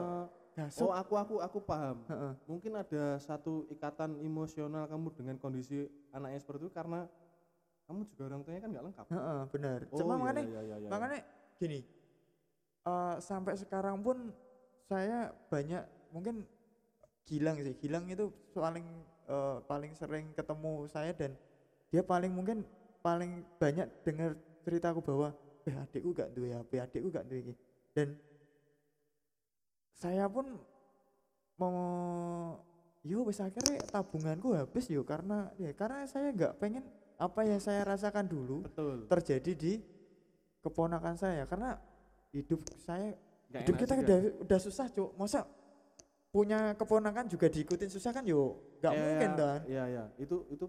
[0.57, 2.33] Gasuk oh aku aku aku paham Heeh.
[2.49, 5.85] mungkin ada satu ikatan emosional kamu dengan kondisi
[6.17, 7.05] anaknya seperti itu karena
[7.85, 10.77] kamu juga orang tuanya kan nggak lengkap Heeh, benar Oh, cuma iya, makanya iya, iya,
[10.81, 10.89] iya.
[10.89, 11.19] makanya
[11.61, 11.81] gini
[12.89, 14.33] eh, sampai sekarang pun
[14.89, 16.49] saya banyak mungkin
[17.27, 17.75] Gilang sih.
[17.77, 18.87] Gilang itu paling
[19.27, 21.35] eh, paling sering ketemu saya dan
[21.91, 22.63] dia paling mungkin
[23.03, 24.35] paling banyak dengar
[24.67, 25.35] ceritaku bahwa
[25.67, 27.55] eh adikku gak duwe HP adikku gak duwe
[27.95, 28.19] dan
[29.95, 30.59] saya pun
[31.55, 31.79] mau
[33.07, 36.83] yo wis akhirnya tabunganku habis yo karena ya karena saya nggak pengen
[37.17, 39.09] apa yang saya rasakan dulu betul.
[39.09, 39.73] terjadi di
[40.61, 41.47] keponakan saya.
[41.49, 41.79] Karena
[42.35, 43.15] hidup saya
[43.63, 44.03] hidup kita juga.
[44.05, 45.11] udah udah susah cuk.
[45.15, 45.47] Masa
[46.37, 50.37] punya keponakan juga diikutin susah kan yo nggak Ya, mungkin ya, kan Iya iya, itu
[50.53, 50.69] itu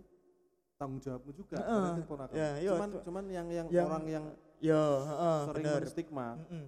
[0.79, 1.57] tanggung jawabmu juga.
[1.59, 2.35] Heeh, berarti ponakan.
[2.39, 4.25] ya, iya, cuman cu- cuman yang yang, yang- orang yang
[4.63, 6.65] yo heeh, sering bener menstigma Mm-mm.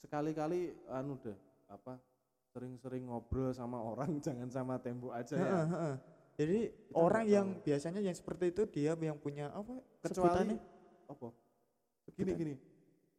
[0.00, 1.36] sekali-kali anu deh
[1.68, 2.00] apa
[2.50, 5.44] sering-sering ngobrol sama orang jangan sama tembok aja ya.
[5.44, 5.94] Heeh, heeh.
[6.34, 6.58] jadi
[6.88, 7.62] Kita orang yang tahu.
[7.62, 10.56] biasanya yang seperti itu dia yang punya apa Kecuali
[11.06, 11.28] apa?
[12.10, 12.54] Gini gini.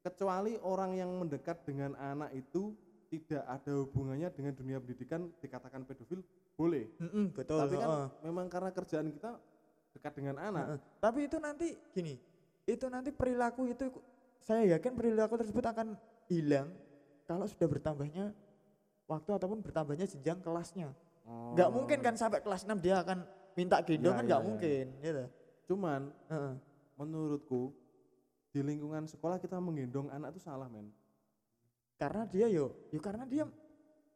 [0.01, 2.73] Kecuali orang yang mendekat dengan anak itu
[3.11, 6.23] tidak ada hubungannya dengan dunia pendidikan dikatakan pedofil
[6.55, 6.87] boleh.
[6.95, 8.07] Mm-mm, betul Tapi kan heeh.
[8.23, 9.35] memang karena kerjaan kita
[9.91, 10.63] dekat dengan anak.
[10.63, 10.79] Heeh.
[11.03, 12.15] Tapi itu nanti gini,
[12.63, 13.91] itu nanti perilaku itu
[14.39, 15.99] saya yakin perilaku tersebut akan
[16.31, 16.71] hilang
[17.27, 18.31] kalau sudah bertambahnya
[19.05, 20.95] waktu ataupun bertambahnya jenjang kelasnya.
[21.27, 21.51] Oh.
[21.51, 23.27] Nggak mungkin kan sampai kelas 6 dia akan
[23.59, 24.47] minta gendong Ya, kan ya, nggak ya.
[24.47, 25.23] mungkin, gitu.
[25.67, 26.01] Cuman
[26.31, 26.53] Heeh.
[26.95, 27.75] menurutku
[28.55, 30.87] di lingkungan sekolah kita menggendong anak itu salah men.
[32.01, 33.45] Karena dia yo, yo karena dia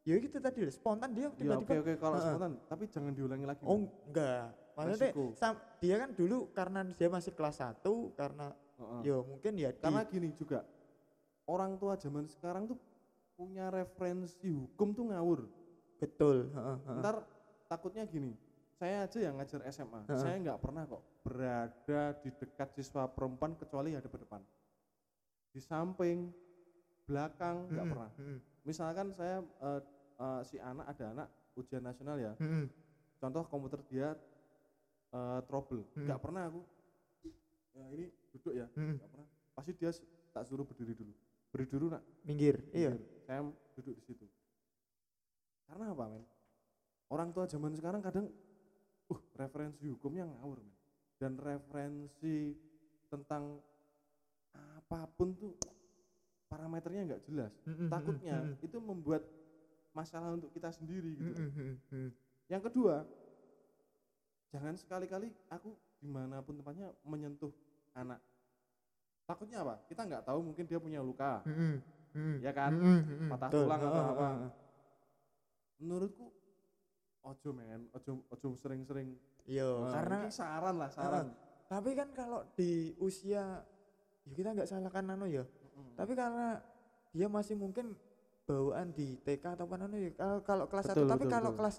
[0.02, 2.26] yo gitu tadi spontan dia Ya oke tiba-tiba oke kalau Heeh.
[2.34, 3.62] spontan tapi jangan diulangi lagi.
[3.62, 4.50] oh enggak.
[4.74, 9.00] Maksudnya sam- dia kan dulu karena dia masih kelas 1 karena Heeh.
[9.06, 10.66] yo mungkin ya di- Karena gini juga
[11.46, 12.78] orang tua zaman sekarang tuh
[13.38, 15.46] punya referensi hukum tuh ngawur.
[15.96, 16.98] betul, heeh, heeh.
[17.00, 17.16] Ntar
[17.64, 18.36] takutnya gini,
[18.76, 20.18] saya aja yang ngajar SMA, Heeh.
[20.20, 24.44] saya nggak pernah kok berada di dekat siswa perempuan kecuali ada di depan.
[25.50, 26.28] Di samping,
[27.06, 28.10] belakang nggak Mm-mm, pernah.
[28.18, 29.80] mm-mm, Misalkan saya eh,
[30.18, 32.66] eh, si anak ada anak ujian nasional ya, mm-mm.
[33.16, 34.08] contoh komputer dia
[35.14, 36.04] eh, trouble, Mm.
[36.04, 36.60] nggak pernah aku.
[37.76, 38.98] Ya ini duduk ya, Mm-mm.
[38.98, 39.28] nggak pernah.
[39.54, 39.90] Pasti dia
[40.34, 41.12] tak suruh berdiri dulu.
[41.54, 42.02] Berdiri dulu nak.
[42.26, 42.90] minggir, iya.
[42.92, 43.22] Minggir.
[43.24, 43.40] Saya
[43.78, 44.26] duduk di situ.
[45.66, 46.24] Karena apa men?
[47.06, 48.26] Orang tua zaman sekarang kadang,
[49.06, 50.74] uh referensi hukumnya ngawur men.
[51.16, 52.52] Dan referensi
[53.08, 53.56] tentang
[54.52, 55.54] apa pun tuh
[56.56, 57.52] parameternya nggak jelas.
[57.86, 58.32] Takutnya
[58.62, 59.22] itu membuat
[59.92, 61.42] masalah untuk kita sendiri gitu.
[62.48, 63.04] Yang kedua,
[64.48, 67.52] jangan sekali-kali aku di mana pun tempatnya menyentuh
[67.92, 68.20] anak.
[69.24, 69.84] Takutnya apa?
[69.84, 71.42] Kita nggak tahu mungkin dia punya luka,
[72.40, 72.72] ya kan?
[72.72, 74.28] mm-mm, Patah tulang atau apa.
[75.76, 76.26] Menurutku,
[77.22, 79.12] ojo men, ojo ojo sering-sering.
[79.44, 81.26] Iya, Nah, karena ini saran lah, saran.
[81.66, 83.60] tapi kan kalau di usia
[84.22, 85.42] ya kita nggak salahkan nano ya.
[85.76, 85.94] Mm-mm.
[85.94, 86.58] Tapi karena
[87.12, 87.92] dia masih mungkin
[88.46, 90.10] bawaan di TK atau nano ya.
[90.16, 91.58] Kalau kalau kelas 1 Betul, tapi betul, kalau betul.
[91.60, 91.76] kelas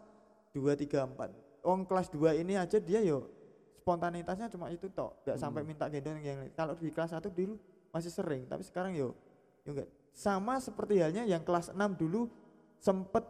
[0.54, 1.66] 2 3 4.
[1.68, 3.28] Wong kelas 2 ini aja dia yo
[3.82, 5.70] spontanitasnya cuma itu tok, nggak sampai Hmm.
[5.72, 6.52] minta gendong yang lain.
[6.52, 7.56] Kalau di kelas 1 dulu
[7.96, 9.16] masih sering, tapi sekarang yo
[9.64, 9.88] yo enggak.
[10.12, 12.28] Sama seperti halnya yang kelas 6 dulu
[12.84, 13.24] sempet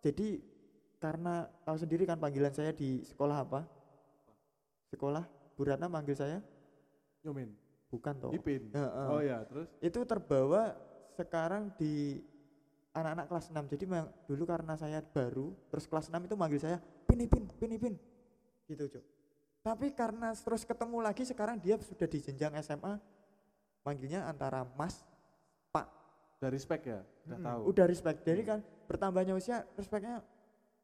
[0.00, 0.40] jadi
[1.02, 3.60] karena tahu sendiri kan panggilan saya di sekolah apa?
[4.88, 6.40] Sekolah Bu Ratna manggil saya
[7.24, 7.52] Nyomen,
[7.94, 8.30] bukan toh.
[8.34, 8.74] Ipin.
[8.74, 9.06] Heeh.
[9.08, 10.74] Oh ya, terus Itu terbawa
[11.14, 12.18] sekarang di
[12.90, 13.72] anak-anak kelas 6.
[13.74, 13.84] Jadi
[14.26, 17.94] dulu karena saya baru, terus kelas 6 itu manggil saya Pin Ipin, Pin Ipin.
[18.66, 19.04] Gitu, Cuk.
[19.64, 23.00] Tapi karena terus ketemu lagi sekarang dia sudah di jenjang SMA
[23.80, 25.00] manggilnya antara Mas,
[25.72, 25.88] Pak.
[26.40, 27.48] dari spek ya, udah Mm-mm.
[27.48, 27.60] tahu.
[27.72, 28.18] Udah respect.
[28.28, 30.20] Jadi kan bertambahnya usia respectnya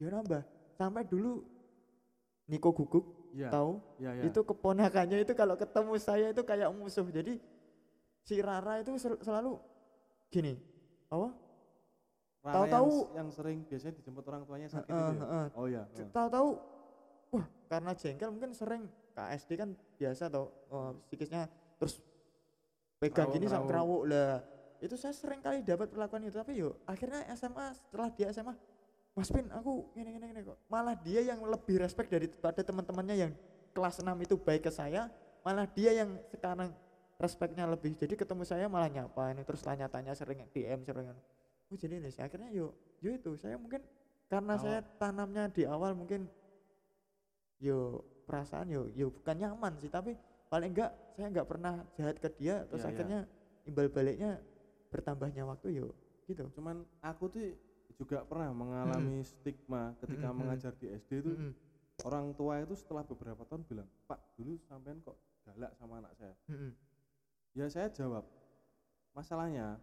[0.00, 0.40] ya nambah.
[0.80, 1.44] Sampai dulu
[2.50, 4.22] Niko Guguk Iya, tahu iya, iya.
[4.26, 7.38] itu keponakannya itu kalau ketemu saya itu kayak musuh jadi
[8.20, 9.54] si Rara itu sel- selalu
[10.28, 10.58] gini
[11.06, 11.30] apa
[12.42, 15.44] tahu-tahu- yang, yang sering biasanya dijemput orang tuanya sakit Heeh, itu ya?
[15.52, 15.82] Oh iya.
[15.86, 16.08] heeh.
[16.10, 16.48] tahu-tahu
[17.30, 18.82] wah karena jengkel mungkin sering
[19.12, 20.50] KSD kan biasa atau
[21.06, 21.46] psikisnya
[21.76, 22.02] terus
[22.98, 23.68] pegang gini Kerawuk-kerawuk.
[23.68, 24.34] kerawuk lah
[24.80, 28.54] itu saya sering kali dapat perlakuan itu tapi yo akhirnya SMA setelah dia SMA
[29.14, 30.58] Mas Pin aku gini gini gini kok.
[30.70, 33.32] Malah dia yang lebih respect daripada teman-temannya yang
[33.74, 36.70] kelas 6 itu baik ke saya malah dia yang sekarang
[37.20, 37.96] respectnya lebih.
[37.96, 41.12] Jadi ketemu saya malah nyapa ini terus tanya-tanya sering DM sering
[41.70, 42.72] oh jadi ini akhirnya yo
[43.04, 43.36] yo itu.
[43.36, 43.84] Saya mungkin
[44.30, 44.62] karena Awal.
[44.62, 46.30] saya tanamnya di awal mungkin
[47.60, 49.90] yo perasaan yo yo bukan nyaman sih.
[49.92, 50.16] Tapi
[50.48, 52.94] paling enggak saya enggak pernah jahat ke dia terus Iya, iya.
[52.96, 53.20] akhirnya
[53.68, 54.30] imbal baliknya
[54.88, 55.88] bertambahnya waktu yo
[56.26, 56.48] gitu.
[56.56, 57.44] Cuman aku tuh
[58.00, 60.38] juga pernah mengalami stigma ketika Mm-mm.
[60.40, 61.52] mengajar di SD itu Mm-mm.
[62.08, 66.32] orang tua itu setelah beberapa tahun bilang, Pak dulu sampean kok galak sama anak saya.
[66.48, 66.72] Mm-mm.
[67.52, 68.24] Ya saya jawab,
[69.12, 69.76] masalahnya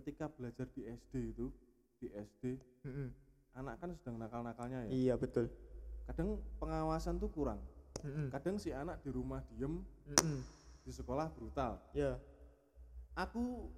[0.00, 1.52] ketika belajar di SD itu,
[2.00, 2.56] di SD,
[2.88, 3.12] Mm-mm.
[3.52, 4.90] anak kan sedang nakal-nakalnya ya.
[4.96, 5.52] iya betul
[6.08, 7.60] Kadang pengawasan tuh kurang.
[8.00, 8.32] Mm-mm.
[8.32, 10.40] Kadang si anak di rumah diem, Mm-mm.
[10.86, 11.82] di sekolah brutal.
[11.92, 12.16] ya
[13.12, 13.68] Aku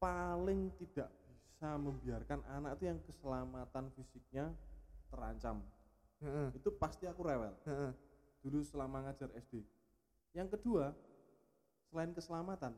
[0.00, 1.12] paling tidak
[1.60, 4.48] bisa membiarkan anak itu yang keselamatan fisiknya
[5.12, 5.60] terancam.
[6.56, 7.52] Itu pasti aku rewel.
[7.68, 7.92] heeh.
[8.40, 9.60] Dulu selama ngajar SD.
[10.32, 10.96] Yang kedua,
[11.92, 12.72] selain keselamatan,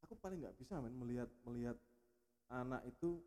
[0.00, 1.76] aku paling nggak bisa men melihat melihat
[2.48, 3.20] anak itu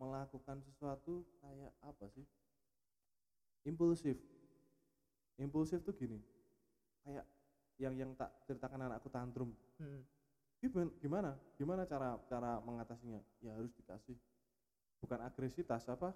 [0.00, 2.24] melakukan sesuatu kayak apa sih
[3.68, 4.16] impulsif
[5.36, 6.20] impulsif tuh gini
[7.04, 7.24] kayak
[7.76, 10.00] yang yang tak ceritakan anakku tantrum Mm.
[10.60, 11.30] Gimana gimana?
[11.56, 13.20] Gimana cara cara mengatasinya?
[13.44, 14.16] Ya harus dikasih.
[15.00, 16.12] Bukan agresivitas apa?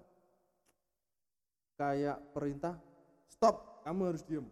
[1.77, 2.77] Kayak perintah
[3.29, 4.45] stop kamu harus diem.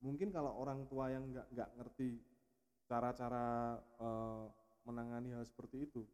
[0.00, 2.20] Mungkin kalau orang tua yang nggak nggak ngerti
[2.84, 4.44] cara-cara eh,
[4.84, 6.04] menangani hal seperti itu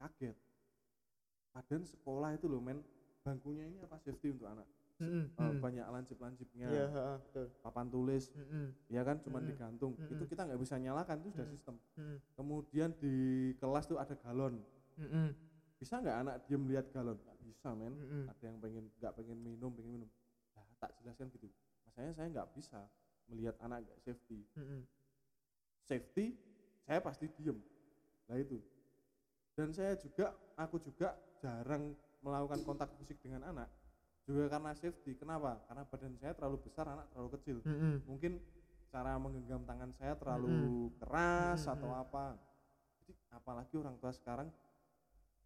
[0.00, 0.36] kaget.
[1.52, 2.80] Padahal sekolah itu loh men
[3.22, 4.66] bangkunya ini apa safety untuk anak
[5.02, 5.58] Mm, Eh, mm.
[5.58, 7.46] banyak lancip-lancipnya Iya, heeh, betul.
[7.58, 9.50] papan tulis Mm, ya kan cuma Mm-mm.
[9.50, 10.12] digantung Mm-mm.
[10.14, 11.54] itu kita nggak bisa nyalakan itu sudah Mm.
[11.58, 13.14] sistem mm, kemudian di
[13.58, 14.62] kelas tuh ada galon
[14.94, 15.28] mm, mm,
[15.76, 18.24] bisa nggak anak diem lihat galon nggak bisa men mm, mm.
[18.30, 20.10] ada yang pengen nggak pengen minum pengen minum
[20.54, 21.50] nah, tak jelaskan gitu
[21.82, 22.78] masanya saya nggak bisa
[23.26, 24.82] melihat anak nggak safety Mm, mm.
[25.82, 26.26] safety
[26.86, 27.58] saya pasti diem
[28.30, 28.62] nah itu
[29.58, 31.92] dan saya juga aku juga jarang
[32.22, 33.66] melakukan kontak fisik dengan anak
[34.22, 37.96] juga karena safety kenapa karena badan saya terlalu besar anak terlalu kecil Mm, mm.
[38.06, 38.32] mungkin
[38.88, 40.94] cara menggenggam tangan saya terlalu Mm-mm.
[41.00, 41.74] keras Mm-mm.
[41.74, 42.24] atau apa
[43.02, 44.48] jadi apalagi orang tua sekarang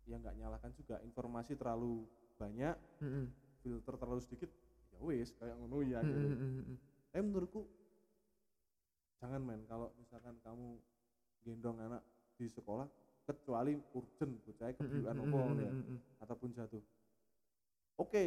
[0.05, 2.05] ya nggak nyalakan juga informasi terlalu
[2.37, 3.27] banyak Mm, mm.
[3.63, 4.51] filter terlalu sedikit
[4.93, 6.77] ya wis kayak ngono ya Mm, gitu mm, mm, mm.
[7.09, 7.61] tapi menurutku
[9.17, 10.77] jangan men kalau misalkan kamu
[11.43, 12.03] gendong anak
[12.37, 12.85] di sekolah
[13.25, 15.99] kecuali urgent Mm, mm, kebiuan mm, apa mm, ya mm, mm.
[16.21, 16.83] ataupun jatuh
[17.97, 18.25] oke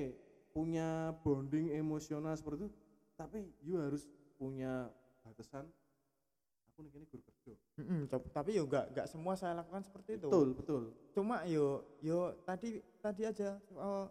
[0.59, 2.75] punya bonding emosional seperti itu
[3.15, 4.03] tapi you harus
[4.35, 4.91] punya
[5.23, 5.63] batasan
[6.67, 10.27] aku nih guru kerja Mm-mm, cop- tapi yo gak gak semua saya lakukan seperti itu.
[10.27, 10.83] betul betul
[11.15, 14.05] Cuma yo yo tadi tadi aja eh,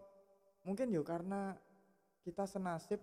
[0.65, 1.53] mungkin yo karena
[2.25, 2.97] kita senasib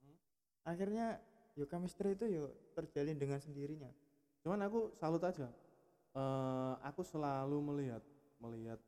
[0.00, 0.16] Mhm.
[0.64, 1.06] akhirnya
[1.52, 3.92] yo chemistry itu yo terjalin dengan sendirinya.
[4.40, 5.52] cuman aku salut aja
[6.08, 8.00] Eh, aku selalu melihat
[8.40, 8.80] melihat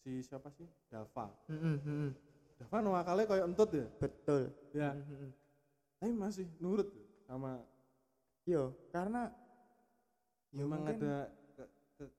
[0.00, 2.10] si siapa sih Dava Mm-mm, mm-mm.
[2.62, 4.42] Dava nuakalnya kayak entut ya Betul.
[4.70, 5.30] ya Mm-mm.
[5.98, 6.88] tapi masih nurut
[7.26, 7.58] sama
[8.46, 9.30] Yo karena
[10.50, 11.16] yo memang mungkin- ada
[11.54, 12.14] ke- ke-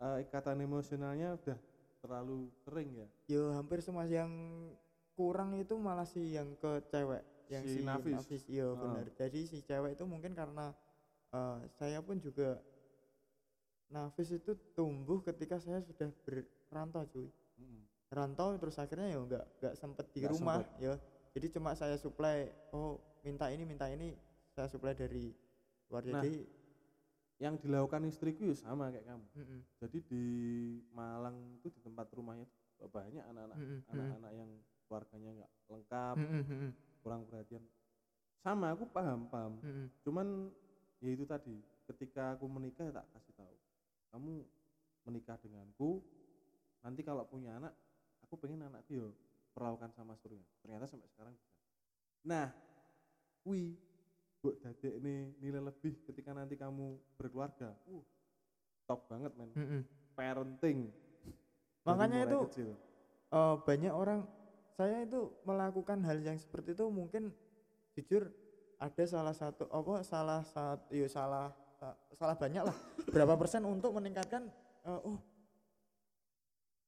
[0.00, 1.58] eh, ikatan emosionalnya udah
[2.00, 4.32] terlalu sering ya yo hampir semua yang
[5.12, 8.12] kurang itu malah sih yang ke cewek yang Si si, Nafis.
[8.12, 8.80] Nafis, yo Heeh.
[8.80, 9.06] benar.
[9.16, 10.72] Jadi si cewek itu mungkin karena
[11.32, 12.60] eh, saya pun juga
[13.86, 16.10] Nafis itu tumbuh ketika saya sudah
[16.68, 17.30] berantau cuy.
[18.10, 18.16] Mm.
[18.16, 20.82] Rantau terus akhirnya ya nggak nggak sempet di Nggak rumah sempet.
[20.82, 20.94] ya.
[21.36, 24.14] Jadi cuma saya supply oh minta ini minta ini
[24.54, 25.34] saya supply dari
[25.90, 26.02] luar.
[26.06, 26.46] Nah, jadi
[27.36, 29.26] yang dilakukan istriku ya sama kayak kamu.
[29.36, 30.24] Mm-mm, jadi di
[30.96, 32.48] Malang itu di tempat rumahnya
[32.88, 34.50] banyak anak-anak mm-mm, anak-anak yang
[34.88, 36.70] keluarganya nggak lengkap mm-mm,
[37.04, 37.64] kurang perhatian.
[38.40, 39.60] Sama aku paham paham.
[39.60, 40.48] Mm-mm, cuman
[41.04, 41.60] ya itu tadi
[41.92, 43.56] ketika aku menikah ya tak kasih tahu.
[44.16, 44.32] Kamu
[45.04, 46.00] menikah denganku
[46.80, 47.76] nanti kalau punya anak
[48.26, 49.08] aku pengen anakku yo
[49.54, 50.42] perlakukan sama surya.
[50.60, 51.54] Ternyata sampai sekarang bisa.
[52.26, 52.50] Nah
[53.46, 53.78] wi
[54.42, 57.72] buat dadek nih nilai lebih ketika nanti kamu berkeluarga.
[57.86, 58.02] Uh
[58.86, 59.50] top banget men.
[59.54, 59.82] Mm-mm.
[60.14, 60.90] parenting.
[60.90, 62.70] Dari Makanya itu kecil.
[63.30, 64.22] eh, banyak orang
[64.74, 67.34] saya itu melakukan hal yang seperti itu mungkin
[67.98, 68.30] jujur
[68.76, 71.50] ada salah satu apa salah satu ya salah
[71.80, 72.76] sa- salah banyak lah.
[73.10, 74.46] Berapa persen untuk meningkatkan
[74.86, 75.18] eh, oh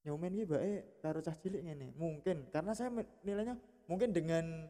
[0.09, 0.73] nyomen iki bae
[1.05, 1.93] karo cah cilik ngene.
[2.01, 2.89] Mungkin karena saya
[3.21, 4.65] nilainya mungkin dengan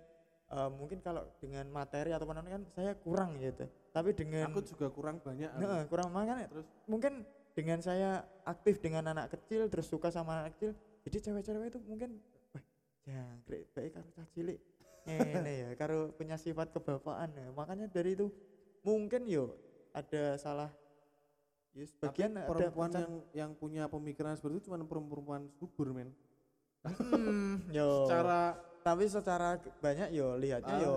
[0.50, 3.70] eh, mungkin kalau dengan materi atau apa kan saya kurang gitu.
[3.94, 5.46] Tapi dengan aku juga kurang banyak.
[5.46, 6.66] Heeh, kurang makanya terus?
[6.90, 7.22] Mungkin
[7.54, 12.22] dengan saya aktif dengan anak kecil terus suka sama anak kecil jadi cewek-cewek itu mungkin
[12.54, 12.62] wah
[13.02, 14.58] jangkrik baik karo cah cilik.
[15.08, 17.48] Ini ya karo punya sifat kebapaan ya.
[17.56, 18.28] Makanya dari itu
[18.84, 19.56] mungkin yo
[19.96, 20.68] ada salah
[21.78, 25.94] ya sebagian Tapi ada perempuan pencak- yang yang punya pemikiran seperti itu cuma perempuan subur
[25.94, 26.10] men.
[26.82, 28.04] Hmm, yo.
[28.04, 29.48] secara tapi secara
[29.78, 30.94] banyak yo lihatnya Ah, yo.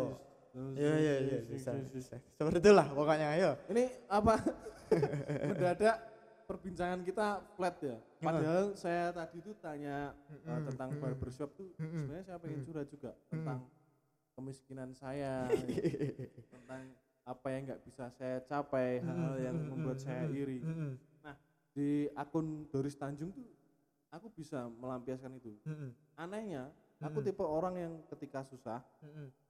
[0.52, 0.76] yes.
[0.76, 1.92] yo yo yo Yes, bisa, yes, yes.
[1.92, 2.16] bisa.
[2.32, 3.52] seperti itulah pokoknya yo.
[3.68, 4.36] Ini apa?
[5.48, 5.98] Mendadak
[6.44, 7.96] perbincangan kita flat ya.
[8.18, 10.12] Padahal saya tadi itu tanya
[10.44, 13.60] uh, tentang barbershop tuh sebenarnya saya pengen curhat juga tentang
[14.32, 15.48] kemiskinan saya
[16.54, 16.84] tentang
[17.22, 20.60] apa yang nggak bisa saya capai hal-hal yang membuat saya iri.
[20.60, 20.92] Mm-mm,
[21.72, 23.48] di akun Doris Tanjung tuh
[24.10, 25.56] aku bisa melampiaskan itu.
[26.16, 26.68] Anehnya
[27.00, 28.82] aku tipe orang yang ketika susah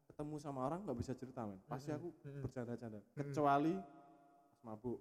[0.06, 1.58] ketemu sama orang nggak bisa cerita men.
[1.66, 2.12] Pasti aku
[2.44, 3.00] bercanda-canda.
[3.16, 3.74] Kecuali
[4.62, 5.00] mabuk.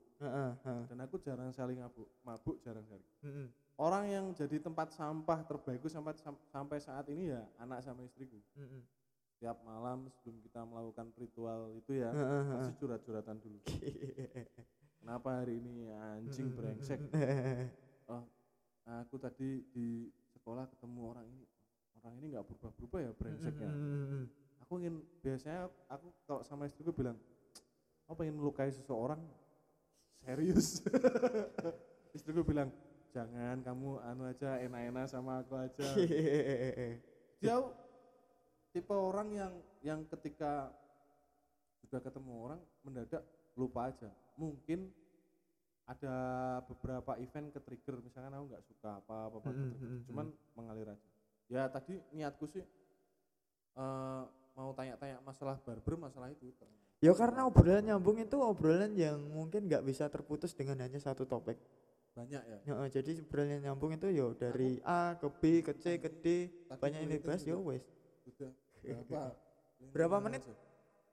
[0.89, 3.47] Dan aku jarang sekali mabuk mabuk jarang sekali mm-mm.
[3.77, 8.41] orang yang jadi tempat sampah terbaikku sampai sam- sampai saat ini ya anak sama istriku.
[9.41, 12.13] Tiap malam sebelum kita melakukan ritual itu ya
[12.61, 13.59] pasti curhat-curhatan dulu.
[15.01, 17.01] Kenapa hari ini anjing brengsek?
[18.11, 18.27] Oh
[18.91, 21.47] aku tadi di sekolah ketemu orang ini.
[22.03, 23.71] Orang ini nggak berubah-berubah ya brengseknya
[24.71, 27.19] aku ingin biasanya aku kalau sama istriku bilang
[28.07, 29.19] aku pengen melukai seseorang?
[30.23, 30.79] Serius?
[32.15, 32.71] Istriku bilang
[33.11, 35.83] jangan kamu anu aja enak-enak sama aku aja.
[37.43, 37.59] Dia
[38.71, 40.71] tipe orang yang yang ketika
[41.81, 43.23] sudah ketemu orang mendadak
[43.55, 44.89] lupa aja mungkin
[45.85, 46.15] ada
[46.65, 49.81] beberapa event ke trigger misalkan aku nggak suka apa apa, apa Mm, ke-trigger.
[49.81, 51.09] mm, mm, cuman mengalir aja
[51.51, 52.63] ya tadi niatku sih
[53.73, 56.47] eh, mau tanya-tanya masalah barber masalah itu.
[57.01, 61.57] Ya karena obrolan nyambung itu obrolan yang mungkin nggak bisa terputus dengan hanya satu topik.
[62.11, 66.11] banyak ya Ya, jadi obrolan nyambung itu yo dari A ke B ke C ke
[66.13, 66.25] D
[66.69, 67.85] banyak yang dibahas yo sudah- wes.
[68.31, 68.51] Sudah
[68.83, 69.21] berapa
[69.91, 70.43] Berapa menit?
[70.45, 70.55] aja.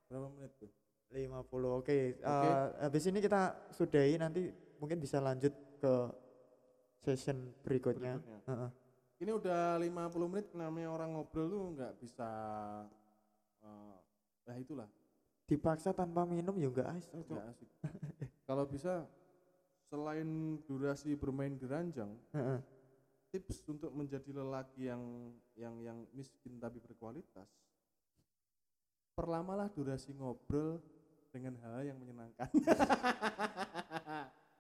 [0.07, 0.71] berapa menit tuh
[1.07, 1.79] 50.
[1.79, 5.93] Oke, eh, habis ini kita sudahi nanti mungkin bisa lanjut ke
[6.99, 8.19] session berikutnya.
[8.19, 8.39] Berikutnya.
[8.45, 8.69] Heeh.
[9.17, 12.29] ini udah 50 menit namanya orang ngobrol tuh nggak bisa
[13.63, 13.95] eh
[14.45, 14.85] nah itulah
[15.47, 17.23] Dipaksa tanpa minum ya enggak asik.
[17.23, 17.69] Nggak asik
[18.43, 19.07] kalau bisa
[19.87, 20.27] selain
[20.67, 22.59] durasi bermain di ranjang Heeh.
[23.27, 25.03] Tips untuk menjadi lelaki yang
[25.53, 27.47] yang yang miskin tapi berkualitas
[29.13, 30.79] perlamalah durasi ngobrol
[31.33, 32.47] dengan hal yang menyenangkan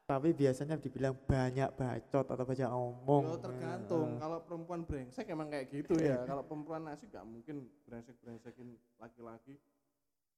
[0.07, 3.27] Tapi biasanya dibilang banyak bacot atau banyak omong.
[3.27, 4.23] Yo, tergantung Heeh.
[4.23, 9.59] kalau perempuan brengsek emang kayak gitu ya kalau perempuan asik gak mungkin brengsek brengsekin laki-laki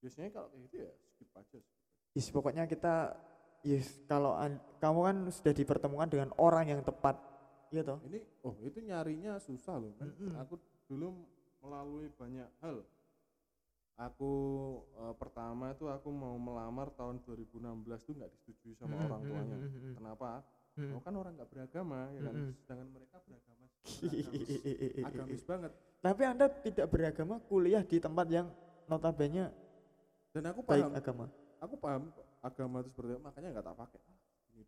[0.02, 1.58] biasanya kalau kayak gitu ya skip aja
[2.10, 3.14] Yes, pokoknya kita
[3.62, 7.14] yes kalau an- kamu kan sudah dipertemukan dengan orang yang tepat.
[7.70, 7.98] Iya toh?
[8.10, 10.34] ini oh itu nyarinya susah loh kan Mm-mm.
[10.42, 10.58] aku
[10.90, 11.14] dulu
[11.62, 12.82] melalui banyak hal
[13.94, 14.32] aku
[14.96, 17.62] eh, pertama itu aku mau melamar tahun 2016
[18.02, 19.94] tuh nggak disetujui sama Mm-mm, orang tuanya mm-mm.
[19.96, 20.42] kenapa
[20.78, 20.94] Mm.
[20.94, 22.54] oh kan orang nggak beragama ya kan Mm-mm.
[22.62, 28.46] sedangkan mereka beragama agamis, agamis banget Tapi Anda tidak beragama kuliah di tempat yang
[28.86, 29.50] notabene
[30.30, 31.26] dan aku baik paham agama.
[31.58, 32.02] aku paham
[32.40, 34.00] agama itu seperti apa makanya nggak tak pakai
[34.54, 34.62] ini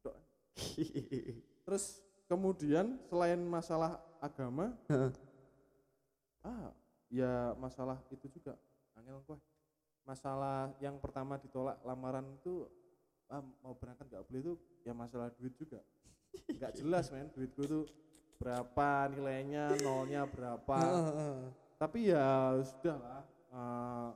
[1.64, 1.84] terus
[2.32, 4.72] kemudian selain masalah agama
[6.48, 6.72] ah
[7.12, 8.56] ya masalah itu juga
[8.96, 9.20] angel
[10.02, 12.66] masalah yang pertama ditolak lamaran itu
[13.30, 15.80] ah, mau berangkat nggak boleh itu ya masalah duit juga.
[16.48, 17.84] Nggak jelas men duitku tuh
[18.36, 20.78] berapa nilainya nolnya berapa.
[21.78, 23.22] Tapi ya sudah lah
[23.52, 24.10] eh,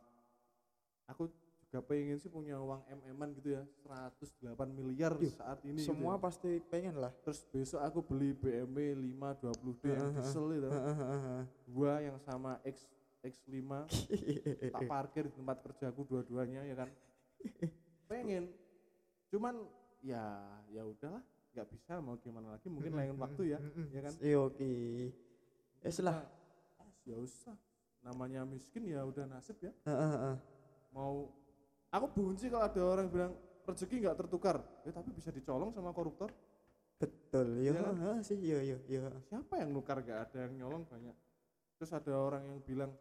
[1.10, 1.30] aku
[1.76, 6.16] juga pengen sih punya uang mm gitu ya 108 miliar Yuh, saat ini gitu Semua
[6.16, 6.24] ya.
[6.24, 7.12] pasti pengen lah.
[7.20, 10.24] terus besok aku beli BMW 520D yang Heeh, heeh.
[10.24, 10.68] diesel itu
[11.68, 12.88] gua yang sama X
[13.20, 13.60] X5
[14.72, 16.88] tak parkir di tempat kerjaku dua-duanya ya kan
[18.08, 18.48] pengen
[19.28, 19.68] cuman
[20.00, 20.22] ya
[20.72, 21.20] ya udahlah
[21.52, 23.58] nggak bisa mau gimana lagi mungkin lain waktu ya
[23.92, 24.72] ya kan Iya oke.
[25.82, 26.24] Yes lah.
[26.78, 27.54] Ah, ya usah
[28.00, 30.36] namanya miskin ya udah nasib ya Heeh, heeh.
[30.94, 31.28] mau
[31.90, 33.32] aku benci kalau ada orang bilang
[33.66, 36.30] rezeki nggak tertukar ya tapi bisa dicolong sama koruptor
[36.96, 37.60] Betul.
[37.76, 37.92] Kan?
[38.00, 38.40] heeh sih.
[38.40, 39.12] Iya iya iya.
[39.28, 41.12] siapa yang nukar gak ada yang nyolong banyak
[41.76, 42.92] terus ada orang yang bilang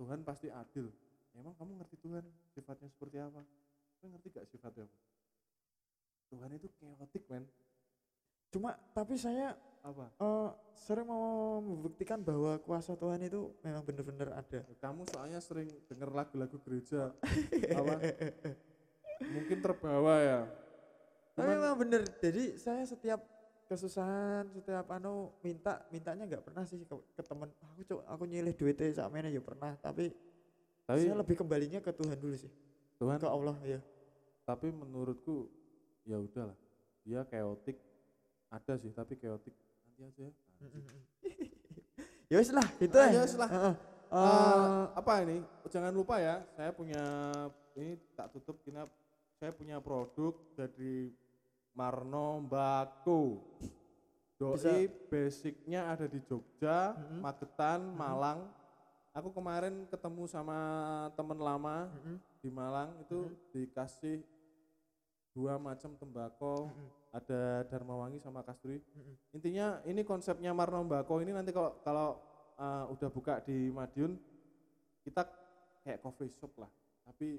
[0.00, 0.88] Tuhan pasti adil
[1.36, 2.24] emang kamu ngerti Tuhan
[2.56, 3.44] sifatnya seperti apa
[4.00, 4.86] kamu ngerti gak sifatnya
[6.32, 7.44] Tuhan itu chaotic men
[8.48, 14.60] Cuma tapi saya apa eh, sering mau membuktikan bahwa kuasa Tuhan itu memang benar-benar ada.
[14.82, 17.14] kamu soalnya sering denger lagu-lagu gereja
[17.78, 17.94] apa
[19.32, 20.40] mungkin terbawa ya
[21.38, 22.02] Tapi memang bener.
[22.18, 23.22] Jadi saya setiap
[23.70, 27.46] kesusahan, setiap anu minta mintanya nggak pernah sih ke, ke temen.
[27.62, 29.78] Aku cok, aku nyilih duitnya sama ya pernah.
[29.78, 30.10] Tapi,
[30.82, 32.50] tapi saya lebih kembalinya ke Tuhan dulu sih.
[32.98, 33.78] Tuhan Ke Allah ya.
[34.42, 35.46] tapi menurutku
[36.08, 36.56] ya udahlah
[37.06, 37.76] dia chaotic
[38.48, 39.52] ada sih tapi chaotic
[39.98, 40.32] nanti aja ya
[42.30, 43.20] ya wis lah, gitu Ah, ya.
[43.24, 43.48] wis lah.
[43.48, 43.74] Heeh.
[44.08, 45.36] Eh, apa ini
[45.68, 47.02] jangan lupa ya saya punya
[47.74, 48.88] ini tak tutup kita
[49.36, 51.12] saya punya produk dari
[51.72, 53.22] Marno Mbako
[54.34, 57.20] doi Bisa- basicnya ada di Jogja Mhm.
[57.20, 57.94] Magetan Mhm.
[57.94, 58.40] Malang
[59.12, 60.58] aku kemarin ketemu sama
[61.12, 63.34] temen lama mm-mm, di Malang itu Mhm.
[63.52, 64.24] dikasih
[65.38, 68.82] dua macam tembakau mm-mm, ada Dharmawangi sama Kasturi.
[68.82, 69.14] Mm-mm.
[69.38, 72.18] intinya ini konsepnya Marno Mbako ini nanti kalau kalau
[72.58, 74.18] uh, udah buka di Madiun
[75.06, 75.22] kita
[75.86, 76.66] kayak coffee shop lah
[77.06, 77.38] tapi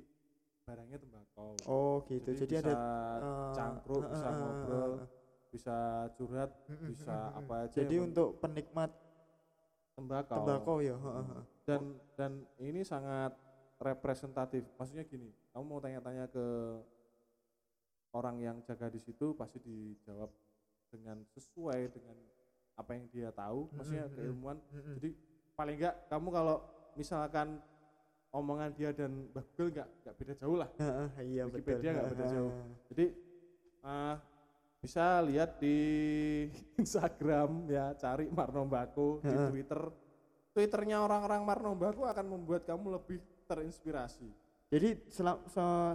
[0.63, 1.57] barangnya tembakau.
[1.65, 2.29] Oh gitu.
[2.29, 2.73] Jadi, bisa ada
[3.17, 5.07] eh, cangkruk eh, bisa ngobrol eh,
[5.49, 5.77] bisa
[6.13, 8.93] curhat mm-mm, bisa apa aja Jadi untuk penikmat
[9.97, 10.95] tembakau, tembakau ya.
[11.65, 11.81] dan
[12.15, 12.31] dan
[12.61, 13.33] ini sangat
[13.81, 14.63] representatif.
[14.77, 16.45] Maksudnya gini kamu mau tanya-tanya ke
[18.13, 20.29] orang yang jaga di situ pasti dijawab
[20.89, 22.17] dengan sesuai dengan
[22.73, 24.57] apa yang dia tahu maksudnya keilmuan
[24.97, 25.09] jadi
[25.53, 26.57] paling enggak kamu kalau
[26.95, 27.59] misalkan
[28.31, 30.69] omongan dia dan Mbah Google enggak enggak beda jauh lah
[31.21, 31.43] iya.
[31.45, 32.51] Wikipedia nggak beda jauh.
[32.89, 33.05] jadi
[33.83, 34.15] eh,
[34.79, 35.77] bisa lihat di
[36.83, 39.51] Instagram ya cari Marno Mbako di.
[39.51, 39.81] Twitter
[40.49, 44.27] Twitternya orang-orang Marno Mbako akan membuat kamu lebih terinspirasi
[44.69, 45.41] Jadi se-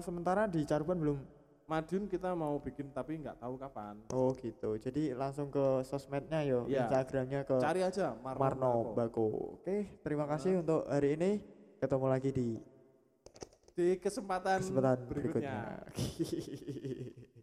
[0.03, 1.19] sementara di Caruban belum
[1.65, 4.77] Madiun kita mau bikin tapi nggak tahu kapan Oh gitu.
[4.77, 6.85] Jadi langsung ke sosmednya yo, Iya.
[6.85, 8.73] Instagramnya ke cari aja Marno, Marno.
[8.93, 9.27] Bako.
[9.65, 11.41] Oke, terima kasih untuk hari ini.
[11.81, 12.49] Ketemu lagi di
[13.75, 15.89] di kesempatan, kesempatan berikutnya.
[15.89, 17.25] berikutnya.